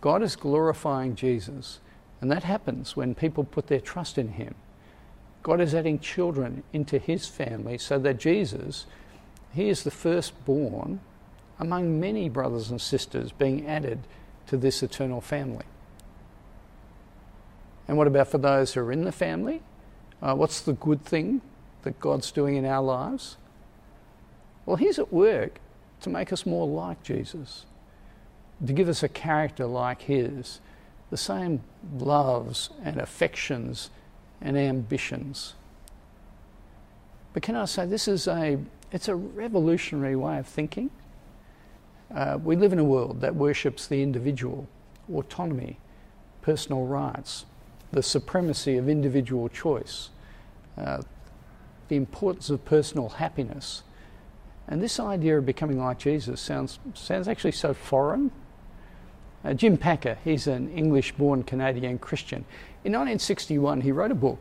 God 0.00 0.22
is 0.22 0.36
glorifying 0.36 1.14
Jesus, 1.14 1.80
and 2.20 2.30
that 2.30 2.44
happens 2.44 2.96
when 2.96 3.14
people 3.14 3.44
put 3.44 3.66
their 3.66 3.80
trust 3.80 4.18
in 4.18 4.28
Him. 4.28 4.54
God 5.42 5.60
is 5.60 5.74
adding 5.74 5.98
children 5.98 6.62
into 6.72 6.98
His 6.98 7.26
family 7.26 7.78
so 7.78 7.98
that 7.98 8.18
Jesus, 8.18 8.86
He 9.52 9.68
is 9.68 9.82
the 9.82 9.90
firstborn 9.90 11.00
among 11.58 12.00
many 12.00 12.28
brothers 12.28 12.70
and 12.70 12.80
sisters 12.80 13.32
being 13.32 13.66
added 13.66 14.00
to 14.46 14.56
this 14.56 14.82
eternal 14.82 15.20
family. 15.20 15.64
And 17.88 17.96
what 17.96 18.06
about 18.06 18.28
for 18.28 18.38
those 18.38 18.74
who 18.74 18.80
are 18.80 18.92
in 18.92 19.04
the 19.04 19.12
family? 19.12 19.62
Uh, 20.22 20.34
what's 20.34 20.60
the 20.60 20.74
good 20.74 21.04
thing 21.04 21.40
that 21.82 21.98
God's 22.00 22.30
doing 22.30 22.56
in 22.56 22.64
our 22.64 22.82
lives? 22.82 23.36
Well, 24.66 24.76
He's 24.76 24.98
at 24.98 25.12
work 25.12 25.58
to 26.02 26.10
make 26.10 26.32
us 26.32 26.46
more 26.46 26.66
like 26.66 27.02
Jesus, 27.02 27.64
to 28.64 28.72
give 28.72 28.88
us 28.88 29.02
a 29.02 29.08
character 29.08 29.66
like 29.66 30.02
His, 30.02 30.60
the 31.10 31.16
same 31.16 31.62
loves 31.98 32.70
and 32.84 32.98
affections 33.00 33.90
and 34.40 34.56
ambitions. 34.56 35.54
But 37.32 37.42
can 37.42 37.56
I 37.56 37.64
say 37.64 37.86
this 37.86 38.08
is 38.08 38.26
a 38.26 38.58
it's 38.92 39.08
a 39.08 39.14
revolutionary 39.14 40.16
way 40.16 40.38
of 40.38 40.46
thinking. 40.46 40.90
Uh, 42.12 42.38
we 42.42 42.56
live 42.56 42.72
in 42.72 42.78
a 42.80 42.84
world 42.84 43.20
that 43.20 43.36
worships 43.36 43.86
the 43.86 44.02
individual, 44.02 44.66
autonomy, 45.12 45.78
personal 46.42 46.86
rights, 46.86 47.46
the 47.92 48.02
supremacy 48.02 48.76
of 48.76 48.88
individual 48.88 49.48
choice, 49.48 50.10
uh, 50.76 51.02
the 51.88 51.94
importance 51.94 52.50
of 52.50 52.64
personal 52.64 53.10
happiness, 53.10 53.84
and 54.66 54.82
this 54.82 54.98
idea 54.98 55.38
of 55.38 55.46
becoming 55.46 55.78
like 55.78 55.98
Jesus 55.98 56.40
sounds, 56.40 56.78
sounds 56.94 57.28
actually 57.28 57.52
so 57.52 57.74
foreign. 57.74 58.30
Uh, 59.44 59.54
Jim 59.54 59.76
Packer, 59.76 60.18
he's 60.24 60.46
an 60.46 60.70
English 60.70 61.12
born 61.12 61.42
Canadian 61.42 61.98
Christian. 61.98 62.44
In 62.84 62.92
1961, 62.92 63.80
he 63.82 63.92
wrote 63.92 64.10
a 64.10 64.14
book 64.14 64.38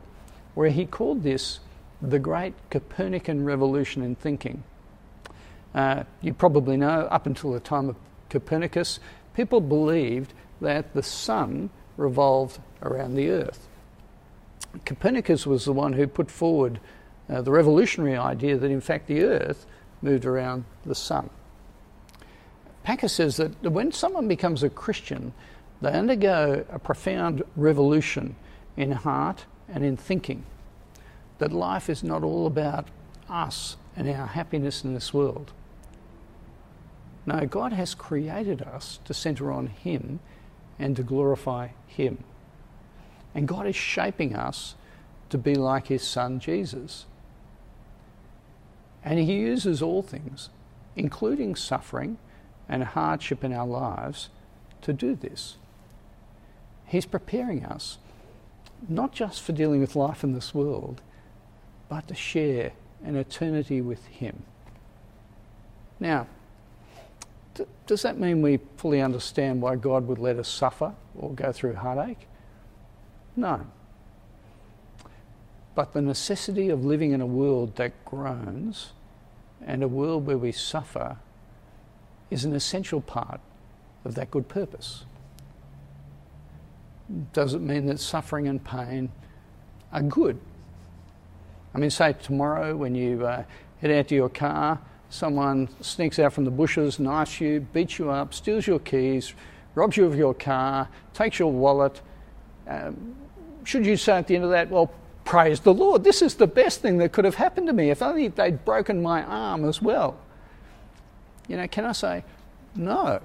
where 0.55 0.69
he 0.69 0.85
called 0.85 1.23
this 1.23 1.59
the 2.01 2.19
Great 2.19 2.53
Copernican 2.69 3.45
Revolution 3.45 4.01
in 4.01 4.15
Thinking. 4.15 4.63
Uh, 5.73 6.03
you 6.21 6.33
probably 6.33 6.77
know, 6.77 7.07
up 7.11 7.25
until 7.25 7.51
the 7.51 7.59
time 7.59 7.89
of 7.89 7.95
Copernicus, 8.29 8.99
people 9.35 9.61
believed 9.61 10.33
that 10.61 10.93
the 10.93 11.03
sun 11.03 11.69
revolved 11.97 12.59
around 12.81 13.15
the 13.15 13.29
earth. 13.29 13.67
Copernicus 14.85 15.45
was 15.45 15.65
the 15.65 15.73
one 15.73 15.93
who 15.93 16.07
put 16.07 16.29
forward 16.29 16.79
uh, 17.29 17.41
the 17.41 17.51
revolutionary 17.51 18.17
idea 18.17 18.57
that, 18.57 18.71
in 18.71 18.81
fact, 18.81 19.07
the 19.07 19.23
earth 19.23 19.65
moved 20.01 20.25
around 20.25 20.65
the 20.85 20.95
sun. 20.95 21.29
Packer 22.89 23.07
says 23.07 23.37
that 23.37 23.61
when 23.61 23.91
someone 23.91 24.27
becomes 24.27 24.63
a 24.63 24.69
Christian, 24.69 25.31
they 25.79 25.91
undergo 25.91 26.65
a 26.71 26.79
profound 26.79 27.43
revolution 27.55 28.35
in 28.77 28.93
heart 28.93 29.45
and 29.67 29.85
in 29.85 29.95
thinking. 29.95 30.43
That 31.37 31.51
life 31.51 31.87
is 31.87 32.03
not 32.03 32.23
all 32.23 32.47
about 32.47 32.87
us 33.29 33.77
and 33.95 34.09
our 34.09 34.25
happiness 34.25 34.83
in 34.83 34.95
this 34.95 35.13
world. 35.13 35.51
No, 37.27 37.45
God 37.45 37.73
has 37.73 37.93
created 37.93 38.63
us 38.63 38.99
to 39.05 39.13
center 39.13 39.51
on 39.51 39.67
Him 39.67 40.19
and 40.79 40.95
to 40.95 41.03
glorify 41.03 41.67
Him. 41.85 42.23
And 43.35 43.47
God 43.47 43.67
is 43.67 43.75
shaping 43.75 44.35
us 44.35 44.73
to 45.29 45.37
be 45.37 45.53
like 45.53 45.89
His 45.89 46.01
Son 46.01 46.39
Jesus. 46.39 47.05
And 49.05 49.19
he 49.19 49.35
uses 49.35 49.79
all 49.79 50.01
things, 50.01 50.49
including 50.95 51.55
suffering 51.55 52.17
and 52.69 52.83
hardship 52.83 53.43
in 53.43 53.51
our 53.51 53.67
lives 53.67 54.29
to 54.81 54.93
do 54.93 55.15
this. 55.15 55.57
He's 56.85 57.05
preparing 57.05 57.65
us 57.65 57.97
not 58.87 59.11
just 59.11 59.41
for 59.41 59.51
dealing 59.51 59.81
with 59.81 59.95
life 59.95 60.23
in 60.23 60.33
this 60.33 60.53
world, 60.53 61.01
but 61.89 62.07
to 62.07 62.15
share 62.15 62.71
an 63.03 63.15
eternity 63.15 63.81
with 63.81 64.05
Him. 64.05 64.43
Now, 65.99 66.27
does 67.87 68.03
that 68.03 68.17
mean 68.17 68.41
we 68.41 68.59
fully 68.77 69.01
understand 69.01 69.61
why 69.61 69.75
God 69.75 70.07
would 70.07 70.19
let 70.19 70.37
us 70.37 70.47
suffer 70.47 70.93
or 71.17 71.33
go 71.33 71.51
through 71.51 71.75
heartache? 71.75 72.27
No. 73.35 73.65
But 75.75 75.93
the 75.93 76.01
necessity 76.01 76.69
of 76.69 76.85
living 76.85 77.11
in 77.11 77.19
a 77.19 77.25
world 77.25 77.75
that 77.75 78.05
groans 78.05 78.91
and 79.65 79.83
a 79.83 79.87
world 79.87 80.25
where 80.25 80.37
we 80.37 80.51
suffer 80.51 81.17
is 82.29 82.45
an 82.45 82.53
essential 82.53 83.01
part 83.01 83.39
of 84.05 84.15
that 84.15 84.31
good 84.31 84.47
purpose. 84.47 85.03
Does 87.33 87.53
it 87.53 87.61
mean 87.61 87.87
that 87.87 87.99
suffering 87.99 88.47
and 88.47 88.63
pain 88.63 89.11
are 89.91 90.01
good? 90.01 90.39
I 91.73 91.79
mean, 91.79 91.89
say 91.89 92.13
tomorrow 92.13 92.75
when 92.75 92.95
you 92.95 93.25
uh, 93.25 93.43
head 93.81 93.91
out 93.91 94.07
to 94.09 94.15
your 94.15 94.29
car, 94.29 94.79
someone 95.09 95.69
sneaks 95.81 96.19
out 96.19 96.33
from 96.33 96.45
the 96.45 96.51
bushes, 96.51 96.99
knifes 96.99 97.41
you, 97.41 97.61
beats 97.73 97.97
you 97.97 98.09
up, 98.11 98.33
steals 98.33 98.67
your 98.67 98.79
keys, 98.79 99.33
robs 99.75 99.97
you 99.97 100.05
of 100.05 100.15
your 100.15 100.33
car, 100.33 100.87
takes 101.13 101.39
your 101.39 101.51
wallet. 101.51 102.01
Um, 102.67 103.15
should 103.63 103.85
you 103.85 103.97
say 103.97 104.13
at 104.13 104.27
the 104.27 104.35
end 104.35 104.43
of 104.43 104.51
that, 104.51 104.69
well, 104.69 104.91
praise 105.25 105.59
the 105.59 105.73
Lord, 105.73 106.03
this 106.03 106.21
is 106.21 106.35
the 106.35 106.47
best 106.47 106.81
thing 106.81 106.97
that 106.99 107.11
could 107.11 107.25
have 107.25 107.35
happened 107.35 107.67
to 107.67 107.73
me 107.73 107.89
if 107.89 108.01
only 108.01 108.27
they'd 108.27 108.63
broken 108.65 109.01
my 109.01 109.23
arm 109.23 109.65
as 109.65 109.81
well? 109.81 110.17
You 111.49 111.57
know, 111.57 111.67
can 111.67 111.83
I 111.83 111.91
say, 111.91 112.23
no? 112.75 113.19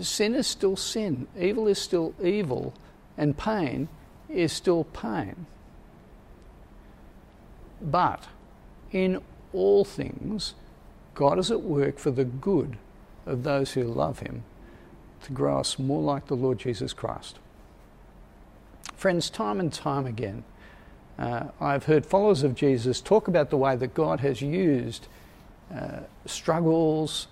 Sin 0.00 0.34
is 0.34 0.48
still 0.48 0.74
sin, 0.74 1.28
evil 1.38 1.68
is 1.68 1.78
still 1.78 2.14
evil, 2.20 2.74
and 3.16 3.36
pain 3.36 3.88
is 4.28 4.52
still 4.52 4.84
pain. 4.84 5.46
But 7.80 8.24
in 8.90 9.20
all 9.52 9.84
things, 9.84 10.54
God 11.14 11.38
is 11.38 11.50
at 11.50 11.60
work 11.60 11.98
for 11.98 12.10
the 12.10 12.24
good 12.24 12.78
of 13.26 13.44
those 13.44 13.72
who 13.72 13.84
love 13.84 14.20
Him 14.20 14.42
to 15.22 15.32
grow 15.32 15.60
us 15.60 15.78
more 15.78 16.02
like 16.02 16.26
the 16.26 16.34
Lord 16.34 16.58
Jesus 16.58 16.92
Christ. 16.92 17.38
Friends, 18.96 19.28
time 19.28 19.60
and 19.60 19.72
time 19.72 20.06
again, 20.06 20.44
uh, 21.18 21.44
I've 21.60 21.84
heard 21.84 22.04
followers 22.06 22.42
of 22.42 22.54
Jesus 22.54 23.00
talk 23.00 23.28
about 23.28 23.50
the 23.50 23.56
way 23.56 23.76
that 23.76 23.94
God 23.94 24.20
has 24.20 24.42
used 24.42 25.06
uh, 25.72 26.00
struggles, 26.26 27.28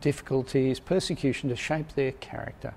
difficulties, 0.00 0.78
persecution 0.78 1.48
to 1.48 1.56
shape 1.56 1.94
their 1.94 2.12
character. 2.12 2.74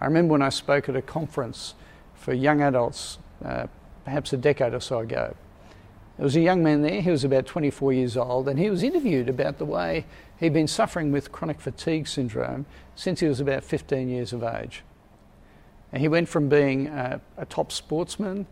I 0.00 0.06
remember 0.06 0.32
when 0.32 0.42
I 0.42 0.48
spoke 0.48 0.88
at 0.88 0.96
a 0.96 1.02
conference 1.02 1.74
for 2.14 2.32
young 2.32 2.62
adults, 2.62 3.18
uh, 3.44 3.66
perhaps 4.04 4.32
a 4.32 4.36
decade 4.36 4.72
or 4.74 4.80
so 4.80 5.00
ago. 5.00 5.34
There 6.16 6.24
was 6.24 6.36
a 6.36 6.40
young 6.40 6.62
man 6.62 6.82
there, 6.82 7.00
he 7.00 7.10
was 7.10 7.24
about 7.24 7.46
24 7.46 7.92
years 7.92 8.16
old, 8.16 8.48
and 8.48 8.58
he 8.58 8.68
was 8.68 8.82
interviewed 8.82 9.28
about 9.28 9.58
the 9.58 9.64
way 9.64 10.04
he'd 10.38 10.52
been 10.52 10.66
suffering 10.66 11.12
with 11.12 11.32
chronic 11.32 11.60
fatigue 11.60 12.06
syndrome 12.08 12.66
since 12.94 13.20
he 13.20 13.26
was 13.26 13.40
about 13.40 13.64
15 13.64 14.08
years 14.08 14.32
of 14.32 14.42
age. 14.42 14.82
And 15.92 16.00
he 16.00 16.08
went 16.08 16.28
from 16.28 16.48
being 16.48 16.88
a, 16.88 17.20
a 17.36 17.46
top 17.46 17.72
sportsman, 17.72 18.46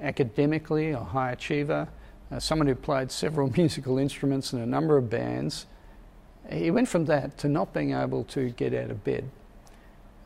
academically 0.00 0.90
a 0.90 1.00
high 1.00 1.32
achiever, 1.32 1.88
someone 2.38 2.68
who 2.68 2.74
played 2.74 3.10
several 3.10 3.50
musical 3.56 3.98
instruments 3.98 4.52
in 4.52 4.60
a 4.60 4.66
number 4.66 4.96
of 4.96 5.10
bands, 5.10 5.66
he 6.50 6.70
went 6.70 6.88
from 6.88 7.06
that 7.06 7.38
to 7.38 7.48
not 7.48 7.72
being 7.72 7.92
able 7.92 8.24
to 8.24 8.50
get 8.50 8.74
out 8.74 8.90
of 8.90 9.04
bed. 9.04 9.28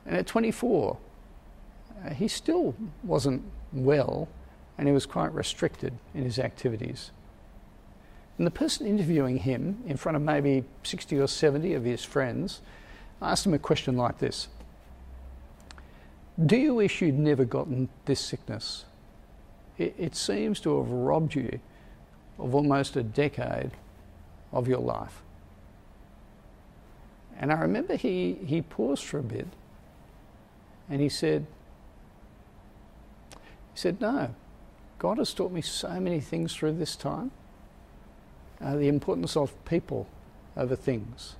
And 0.07 0.17
at 0.17 0.27
24, 0.27 0.99
uh, 2.05 2.11
he 2.11 2.29
still 2.29 2.75
wasn't 3.03 3.43
well 3.73 4.29
and 4.77 4.89
he 4.89 4.95
was 4.95 5.07
quite 5.07 5.33
restricted 5.33 5.95
in 6.15 6.25
his 6.25 6.39
activities. 6.39 7.11
And 8.39 8.47
the 8.47 8.51
person 8.51 8.87
interviewing 8.87 9.39
him 9.39 9.83
in 9.87 9.97
front 9.97 10.17
of 10.17 10.23
maybe 10.23 10.65
60 10.83 11.19
or 11.19 11.29
70 11.29 11.75
of 11.75 11.85
his 11.85 12.05
friends 12.05 12.61
asked 13.23 13.47
him 13.47 13.55
a 13.55 13.59
question 13.59 13.97
like 13.97 14.19
this 14.19 14.49
Do 16.45 16.57
you 16.57 16.75
wish 16.75 17.01
you'd 17.01 17.19
never 17.19 17.45
gotten 17.45 17.89
this 18.07 18.21
sickness? 18.21 18.85
It, 19.79 19.95
it 19.99 20.17
seems 20.17 20.61
to 20.61 20.79
have 20.79 20.91
robbed 20.91 21.35
you 21.35 21.61
of 22.39 22.55
almost 22.55 22.97
a 22.97 23.03
decade 23.03 23.71
of 24.53 24.69
your 24.69 24.81
life. 24.81 25.23
And 27.39 27.53
I 27.53 27.61
remember 27.61 27.97
he, 27.97 28.39
he 28.45 28.63
paused 28.63 29.05
for 29.05 29.19
a 29.19 29.23
bit 29.23 29.49
and 30.89 31.01
he 31.01 31.09
said, 31.09 31.47
he 33.75 33.81
said, 33.81 34.01
No, 34.01 34.35
God 34.99 35.19
has 35.19 35.35
taught 35.35 35.53
me 35.53 35.61
so 35.61 36.01
many 36.01 36.21
things 36.21 36.55
through 36.55 36.75
this 36.75 36.97
time. 36.97 37.33
Uh, 38.61 38.77
the 38.77 38.89
importance 38.89 39.37
of 39.37 39.53
people 39.65 40.07
over 40.57 40.77
things, 40.77 41.35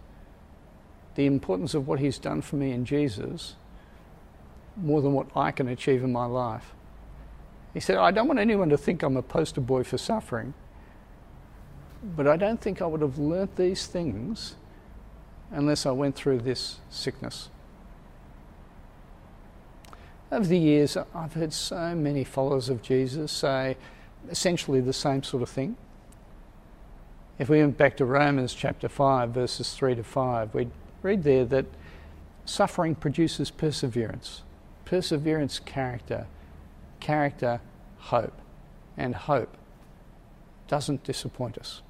the 1.15 1.27
importance 1.27 1.75
of 1.75 1.87
what 1.87 2.01
He's 2.01 2.19
done 2.19 2.43
for 2.43 2.57
me 2.57 2.73
in 2.73 2.85
Jesus 2.85 3.55
more 4.77 5.01
than 5.01 5.13
what 5.13 5.29
I 5.37 5.53
can 5.53 5.69
achieve 5.69 6.03
in 6.03 6.13
my 6.13 6.27
life. 6.27 6.75
He 7.73 7.81
said, 7.81 7.97
I 7.97 8.11
don't 8.11 8.27
want 8.27 8.41
anyone 8.41 8.69
to 8.71 8.77
think 8.77 9.03
I'm 9.03 9.17
a 9.17 9.23
poster 9.23 9.61
boy 9.61 9.85
for 9.85 9.99
suffering, 9.99 10.55
but 12.05 12.27
I 12.27 12.37
don't 12.37 12.61
think 12.61 12.83
I 12.83 12.87
would 12.87 13.01
have 13.01 13.19
learnt 13.19 13.57
these 13.57 13.87
things 13.87 14.57
unless 15.51 15.87
I 15.87 15.91
went 15.91 16.15
through 16.15 16.41
this 16.41 16.79
sickness. 16.91 17.49
Over 20.31 20.47
the 20.47 20.59
years, 20.59 20.97
I've 21.15 21.33
heard 21.33 21.53
so 21.53 21.95
many 21.95 22.25
followers 22.25 22.69
of 22.69 22.83
Jesus 22.83 23.33
say 23.33 23.77
essentially 24.29 24.81
the 24.81 24.93
same 24.93 25.23
sort 25.23 25.43
of 25.43 25.49
thing. 25.49 25.77
If 27.39 27.49
we 27.49 27.61
went 27.61 27.79
back 27.79 27.97
to 27.97 28.05
Romans 28.05 28.53
chapter 28.53 28.89
5, 28.89 29.31
verses 29.31 29.73
3 29.75 29.95
to 29.97 30.05
5, 30.05 30.55
we'd 30.55 30.71
read 31.03 31.23
there 31.23 31.45
that 31.47 31.67
suffering 32.45 32.95
produces 32.95 33.51
perseverance, 33.51 34.43
perseverance, 34.85 35.59
character, 35.59 36.27
character, 37.01 37.61
hope, 37.99 38.39
and 38.97 39.15
hope 39.15 39.57
doesn't 40.69 41.03
disappoint 41.05 41.59
us. 41.59 41.83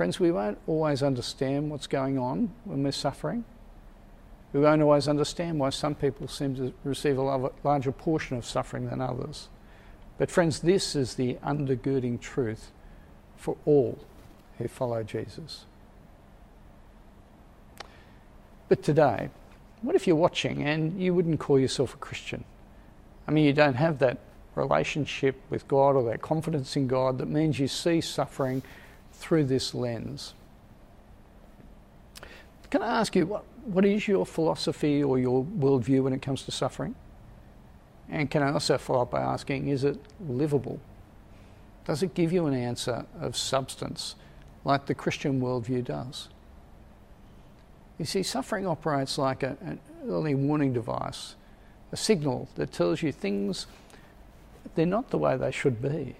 Friends, 0.00 0.18
we 0.18 0.32
won't 0.32 0.56
always 0.66 1.02
understand 1.02 1.70
what's 1.70 1.86
going 1.86 2.16
on 2.16 2.50
when 2.64 2.82
we're 2.82 2.90
suffering. 2.90 3.44
We 4.54 4.60
won't 4.60 4.80
always 4.80 5.06
understand 5.08 5.60
why 5.60 5.68
some 5.68 5.94
people 5.94 6.26
seem 6.26 6.56
to 6.56 6.72
receive 6.84 7.18
a 7.18 7.50
larger 7.62 7.92
portion 7.92 8.38
of 8.38 8.46
suffering 8.46 8.88
than 8.88 9.02
others. 9.02 9.50
But, 10.16 10.30
friends, 10.30 10.60
this 10.60 10.96
is 10.96 11.16
the 11.16 11.34
undergirding 11.44 12.18
truth 12.18 12.72
for 13.36 13.58
all 13.66 13.98
who 14.56 14.68
follow 14.68 15.02
Jesus. 15.02 15.66
But 18.70 18.82
today, 18.82 19.28
what 19.82 19.96
if 19.96 20.06
you're 20.06 20.16
watching 20.16 20.62
and 20.62 20.98
you 20.98 21.12
wouldn't 21.12 21.40
call 21.40 21.58
yourself 21.58 21.92
a 21.92 21.98
Christian? 21.98 22.44
I 23.28 23.32
mean, 23.32 23.44
you 23.44 23.52
don't 23.52 23.74
have 23.74 23.98
that 23.98 24.16
relationship 24.54 25.38
with 25.50 25.68
God 25.68 25.94
or 25.94 26.04
that 26.04 26.22
confidence 26.22 26.74
in 26.74 26.88
God 26.88 27.18
that 27.18 27.28
means 27.28 27.58
you 27.58 27.68
see 27.68 28.00
suffering 28.00 28.62
through 29.20 29.44
this 29.44 29.74
lens. 29.74 30.34
Can 32.70 32.82
I 32.82 33.00
ask 33.00 33.14
you, 33.14 33.26
what, 33.26 33.44
what 33.64 33.84
is 33.84 34.08
your 34.08 34.24
philosophy 34.24 35.02
or 35.02 35.18
your 35.18 35.44
worldview 35.44 36.02
when 36.02 36.12
it 36.12 36.22
comes 36.22 36.44
to 36.44 36.50
suffering? 36.50 36.94
And 38.08 38.30
can 38.30 38.42
I 38.42 38.52
also 38.52 38.78
follow 38.78 39.02
up 39.02 39.10
by 39.10 39.20
asking, 39.20 39.68
is 39.68 39.84
it 39.84 39.98
livable? 40.26 40.80
Does 41.84 42.02
it 42.02 42.14
give 42.14 42.32
you 42.32 42.46
an 42.46 42.54
answer 42.54 43.04
of 43.20 43.36
substance 43.36 44.14
like 44.64 44.86
the 44.86 44.94
Christian 44.94 45.40
worldview 45.40 45.84
does? 45.84 46.28
You 47.98 48.04
see, 48.04 48.22
suffering 48.22 48.66
operates 48.66 49.18
like 49.18 49.42
a, 49.42 49.56
an 49.60 49.78
early 50.08 50.34
warning 50.34 50.72
device, 50.72 51.34
a 51.92 51.96
signal 51.96 52.48
that 52.54 52.72
tells 52.72 53.02
you 53.02 53.12
things, 53.12 53.66
they're 54.74 54.86
not 54.86 55.10
the 55.10 55.18
way 55.18 55.36
they 55.36 55.50
should 55.50 55.82
be. 55.82 56.16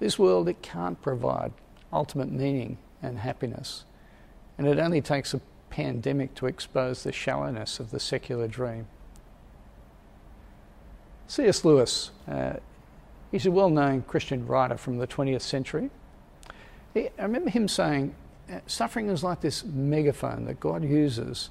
This 0.00 0.18
world, 0.18 0.48
it 0.48 0.62
can't 0.62 1.00
provide 1.00 1.52
ultimate 1.92 2.32
meaning 2.32 2.78
and 3.02 3.18
happiness. 3.18 3.84
And 4.58 4.66
it 4.66 4.78
only 4.78 5.00
takes 5.00 5.32
a 5.32 5.40
pandemic 5.70 6.34
to 6.34 6.46
expose 6.46 7.04
the 7.04 7.12
shallowness 7.12 7.78
of 7.78 7.92
the 7.92 8.00
secular 8.00 8.48
dream. 8.48 8.88
C.S. 11.28 11.64
Lewis, 11.64 12.10
uh, 12.26 12.54
he's 13.30 13.46
a 13.46 13.52
well 13.52 13.70
known 13.70 14.02
Christian 14.02 14.46
writer 14.46 14.76
from 14.76 14.98
the 14.98 15.06
20th 15.06 15.42
century. 15.42 15.90
He, 16.92 17.08
I 17.18 17.22
remember 17.22 17.50
him 17.50 17.68
saying, 17.68 18.14
uh, 18.50 18.58
Suffering 18.66 19.08
is 19.08 19.22
like 19.22 19.40
this 19.40 19.64
megaphone 19.64 20.46
that 20.46 20.58
God 20.58 20.82
uses 20.82 21.50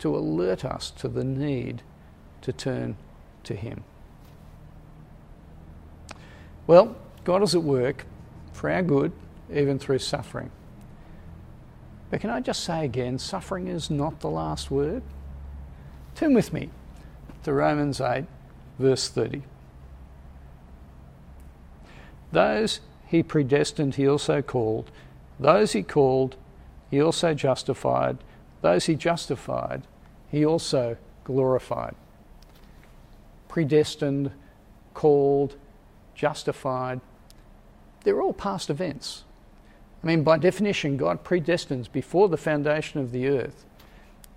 to 0.00 0.14
alert 0.14 0.64
us 0.64 0.90
to 0.90 1.08
the 1.08 1.24
need 1.24 1.82
to 2.42 2.52
turn 2.52 2.96
to 3.44 3.54
Him. 3.54 3.84
Well, 6.66 6.96
God 7.24 7.42
is 7.42 7.54
at 7.54 7.62
work 7.62 8.04
for 8.52 8.70
our 8.70 8.82
good, 8.82 9.12
even 9.52 9.78
through 9.78 9.98
suffering. 9.98 10.50
But 12.10 12.20
can 12.20 12.30
I 12.30 12.40
just 12.40 12.62
say 12.62 12.84
again, 12.84 13.18
suffering 13.18 13.66
is 13.66 13.90
not 13.90 14.20
the 14.20 14.30
last 14.30 14.70
word? 14.70 15.02
Turn 16.14 16.34
with 16.34 16.52
me 16.52 16.70
to 17.42 17.52
Romans 17.52 18.00
8, 18.00 18.24
verse 18.78 19.08
30. 19.08 19.42
Those 22.30 22.80
he 23.06 23.22
predestined, 23.22 23.94
he 23.94 24.08
also 24.08 24.42
called. 24.42 24.90
Those 25.40 25.72
he 25.72 25.82
called, 25.82 26.36
he 26.90 27.00
also 27.00 27.34
justified. 27.34 28.18
Those 28.60 28.86
he 28.86 28.94
justified, 28.94 29.82
he 30.30 30.44
also 30.44 30.96
glorified. 31.24 31.94
Predestined, 33.48 34.30
called, 34.94 35.56
justified, 36.14 37.00
they're 38.04 38.22
all 38.22 38.32
past 38.32 38.70
events. 38.70 39.24
I 40.02 40.06
mean, 40.06 40.22
by 40.22 40.38
definition, 40.38 40.96
God 40.96 41.24
predestines 41.24 41.90
before 41.90 42.28
the 42.28 42.36
foundation 42.36 43.00
of 43.00 43.10
the 43.10 43.26
earth. 43.26 43.64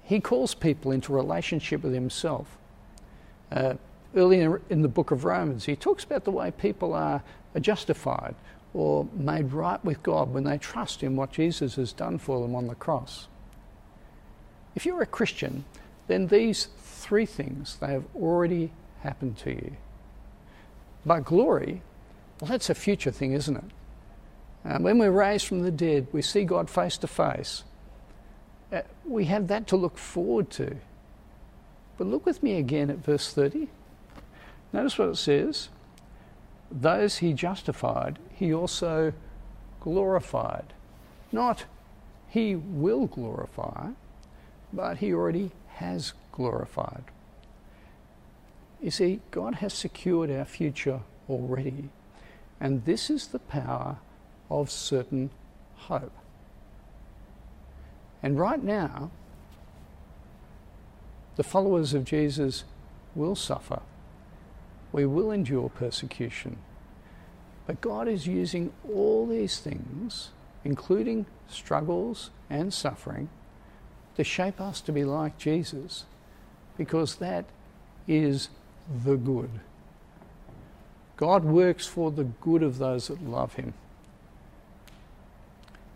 He 0.03 0.21
calls 0.21 0.53
people 0.53 0.91
into 0.91 1.11
relationship 1.11 1.83
with 1.83 1.93
Himself. 1.93 2.57
Uh, 3.51 3.73
early 4.15 4.39
in 4.69 4.81
the 4.81 4.87
book 4.87 5.11
of 5.11 5.25
Romans, 5.25 5.65
He 5.65 5.75
talks 5.75 6.05
about 6.05 6.23
the 6.23 6.31
way 6.31 6.51
people 6.51 6.93
are 6.93 7.21
justified 7.59 8.35
or 8.73 9.07
made 9.13 9.51
right 9.51 9.83
with 9.83 10.01
God 10.03 10.33
when 10.33 10.43
they 10.43 10.57
trust 10.57 11.03
in 11.03 11.15
what 11.15 11.31
Jesus 11.31 11.75
has 11.75 11.91
done 11.91 12.17
for 12.17 12.41
them 12.41 12.55
on 12.55 12.67
the 12.67 12.75
cross. 12.75 13.27
If 14.75 14.85
you're 14.85 15.01
a 15.01 15.07
Christian, 15.07 15.65
then 16.07 16.27
these 16.27 16.69
three 16.77 17.25
things, 17.25 17.77
they 17.81 17.87
have 17.87 18.05
already 18.15 18.71
happened 19.01 19.37
to 19.39 19.51
you. 19.51 19.75
By 21.05 21.19
glory, 21.19 21.81
well, 22.39 22.49
that's 22.49 22.69
a 22.69 22.75
future 22.75 23.11
thing, 23.11 23.33
isn't 23.33 23.57
it? 23.57 23.63
Uh, 24.65 24.79
when 24.79 24.99
we're 24.99 25.11
raised 25.11 25.47
from 25.47 25.61
the 25.61 25.71
dead, 25.71 26.07
we 26.11 26.21
see 26.21 26.43
God 26.43 26.69
face 26.69 26.97
to 26.97 27.07
face. 27.07 27.63
Uh, 28.71 28.81
we 29.05 29.25
have 29.25 29.47
that 29.47 29.67
to 29.67 29.77
look 29.77 29.97
forward 29.97 30.49
to. 30.51 30.77
But 31.97 32.07
look 32.07 32.25
with 32.25 32.43
me 32.43 32.57
again 32.57 32.89
at 32.89 32.97
verse 32.97 33.33
30. 33.33 33.69
Notice 34.73 34.97
what 34.97 35.09
it 35.09 35.17
says. 35.17 35.69
Those 36.69 37.17
he 37.17 37.33
justified, 37.33 38.19
he 38.33 38.53
also 38.53 39.13
glorified. 39.79 40.73
Not 41.31 41.65
he 42.29 42.55
will 42.55 43.07
glorify, 43.07 43.91
but 44.73 44.97
he 44.97 45.13
already 45.13 45.51
has 45.75 46.13
glorified. 46.31 47.05
You 48.81 48.91
see, 48.91 49.21
God 49.31 49.55
has 49.55 49.73
secured 49.73 50.29
our 50.29 50.45
future 50.45 50.99
already. 51.29 51.89
And 52.59 52.85
this 52.85 53.09
is 53.09 53.27
the 53.27 53.39
power 53.39 53.97
of 54.49 54.71
certain 54.71 55.29
hope. 55.75 56.13
And 58.23 58.39
right 58.39 58.63
now, 58.63 59.11
the 61.35 61.43
followers 61.43 61.93
of 61.93 62.03
Jesus 62.03 62.63
will 63.13 63.35
suffer. 63.35 63.81
We 64.91 65.05
will 65.05 65.31
endure 65.31 65.69
persecution. 65.69 66.57
But 67.67 67.81
God 67.81 68.07
is 68.07 68.25
using 68.25 68.73
all 68.91 69.27
these 69.27 69.59
things, 69.59 70.29
including 70.63 71.25
struggles 71.47 72.31
and 72.49 72.73
suffering, 72.73 73.29
to 74.15 74.23
shape 74.23 74.59
us 74.59 74.81
to 74.81 74.91
be 74.91 75.03
like 75.03 75.37
Jesus, 75.37 76.05
because 76.77 77.17
that 77.17 77.45
is 78.07 78.49
the 79.05 79.15
good. 79.15 79.59
God 81.17 81.43
works 81.43 81.87
for 81.87 82.11
the 82.11 82.23
good 82.23 82.61
of 82.61 82.77
those 82.77 83.07
that 83.07 83.21
love 83.23 83.55
Him. 83.55 83.73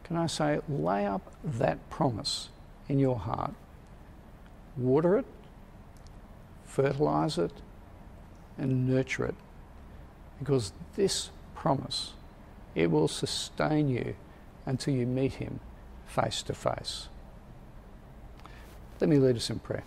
Can 0.03 0.17
I 0.17 0.25
say, 0.25 0.60
lay 0.67 1.05
up 1.05 1.31
that 1.43 1.89
promise 1.89 2.49
in 2.89 2.99
your 2.99 3.17
heart, 3.17 3.53
water 4.75 5.19
it, 5.19 5.25
fertilize 6.65 7.38
it, 7.38 7.53
and 8.57 8.89
nurture 8.89 9.25
it, 9.25 9.36
because 10.39 10.73
this 10.95 11.29
promise, 11.55 12.13
it 12.73 12.89
will 12.89 13.07
sustain 13.07 13.88
you 13.88 14.15
until 14.65 14.93
you 14.95 15.05
meet 15.05 15.34
Him 15.34 15.60
face 16.07 16.41
to 16.43 16.53
face. 16.53 17.07
Let 18.99 19.10
me 19.10 19.17
lead 19.17 19.36
us 19.36 19.49
in 19.49 19.60
prayer. 19.60 19.84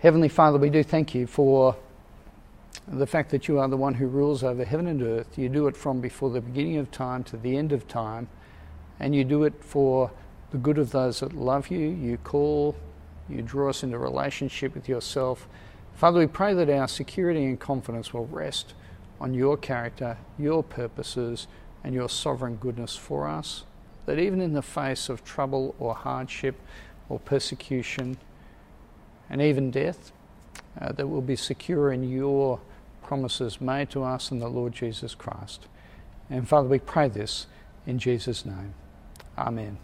Heavenly 0.00 0.28
Father, 0.28 0.58
we 0.58 0.70
do 0.70 0.82
thank 0.82 1.14
you 1.14 1.26
for 1.26 1.76
the 2.86 3.06
fact 3.06 3.30
that 3.30 3.48
you 3.48 3.58
are 3.58 3.68
the 3.68 3.76
one 3.76 3.94
who 3.94 4.06
rules 4.06 4.44
over 4.44 4.64
heaven 4.64 4.86
and 4.86 5.02
earth. 5.02 5.38
You 5.38 5.48
do 5.48 5.66
it 5.66 5.76
from 5.76 6.00
before 6.00 6.30
the 6.30 6.40
beginning 6.40 6.76
of 6.76 6.90
time 6.90 7.24
to 7.24 7.36
the 7.36 7.56
end 7.56 7.72
of 7.72 7.88
time, 7.88 8.28
and 9.00 9.14
you 9.14 9.24
do 9.24 9.44
it 9.44 9.54
for 9.64 10.10
the 10.50 10.58
good 10.58 10.78
of 10.78 10.90
those 10.90 11.20
that 11.20 11.32
love 11.32 11.68
you. 11.68 11.88
You 11.88 12.18
call, 12.18 12.76
you 13.28 13.42
draw 13.42 13.70
us 13.70 13.82
into 13.82 13.98
relationship 13.98 14.74
with 14.74 14.88
yourself. 14.88 15.48
Father, 15.94 16.18
we 16.18 16.26
pray 16.26 16.52
that 16.54 16.68
our 16.68 16.88
security 16.88 17.44
and 17.44 17.58
confidence 17.58 18.12
will 18.12 18.26
rest 18.26 18.74
on 19.20 19.32
your 19.32 19.56
character, 19.56 20.18
your 20.38 20.62
purposes, 20.62 21.46
and 21.82 21.94
your 21.94 22.08
sovereign 22.08 22.56
goodness 22.56 22.96
for 22.96 23.26
us. 23.26 23.64
That 24.06 24.18
even 24.18 24.40
in 24.40 24.52
the 24.52 24.62
face 24.62 25.08
of 25.08 25.24
trouble 25.24 25.74
or 25.78 25.94
hardship 25.94 26.60
or 27.08 27.18
persecution 27.18 28.18
and 29.30 29.40
even 29.40 29.70
death, 29.70 30.12
uh, 30.78 30.92
that 30.92 31.06
we'll 31.06 31.22
be 31.22 31.36
secure 31.36 31.90
in 31.92 32.02
your 32.02 32.60
promises 33.04 33.60
made 33.60 33.90
to 33.90 34.02
us 34.02 34.30
in 34.30 34.38
the 34.38 34.48
Lord 34.48 34.72
Jesus 34.72 35.14
Christ. 35.14 35.66
And 36.30 36.48
Father, 36.48 36.68
we 36.68 36.78
pray 36.78 37.08
this 37.08 37.46
in 37.86 37.98
Jesus' 37.98 38.44
name. 38.44 38.74
Amen. 39.36 39.78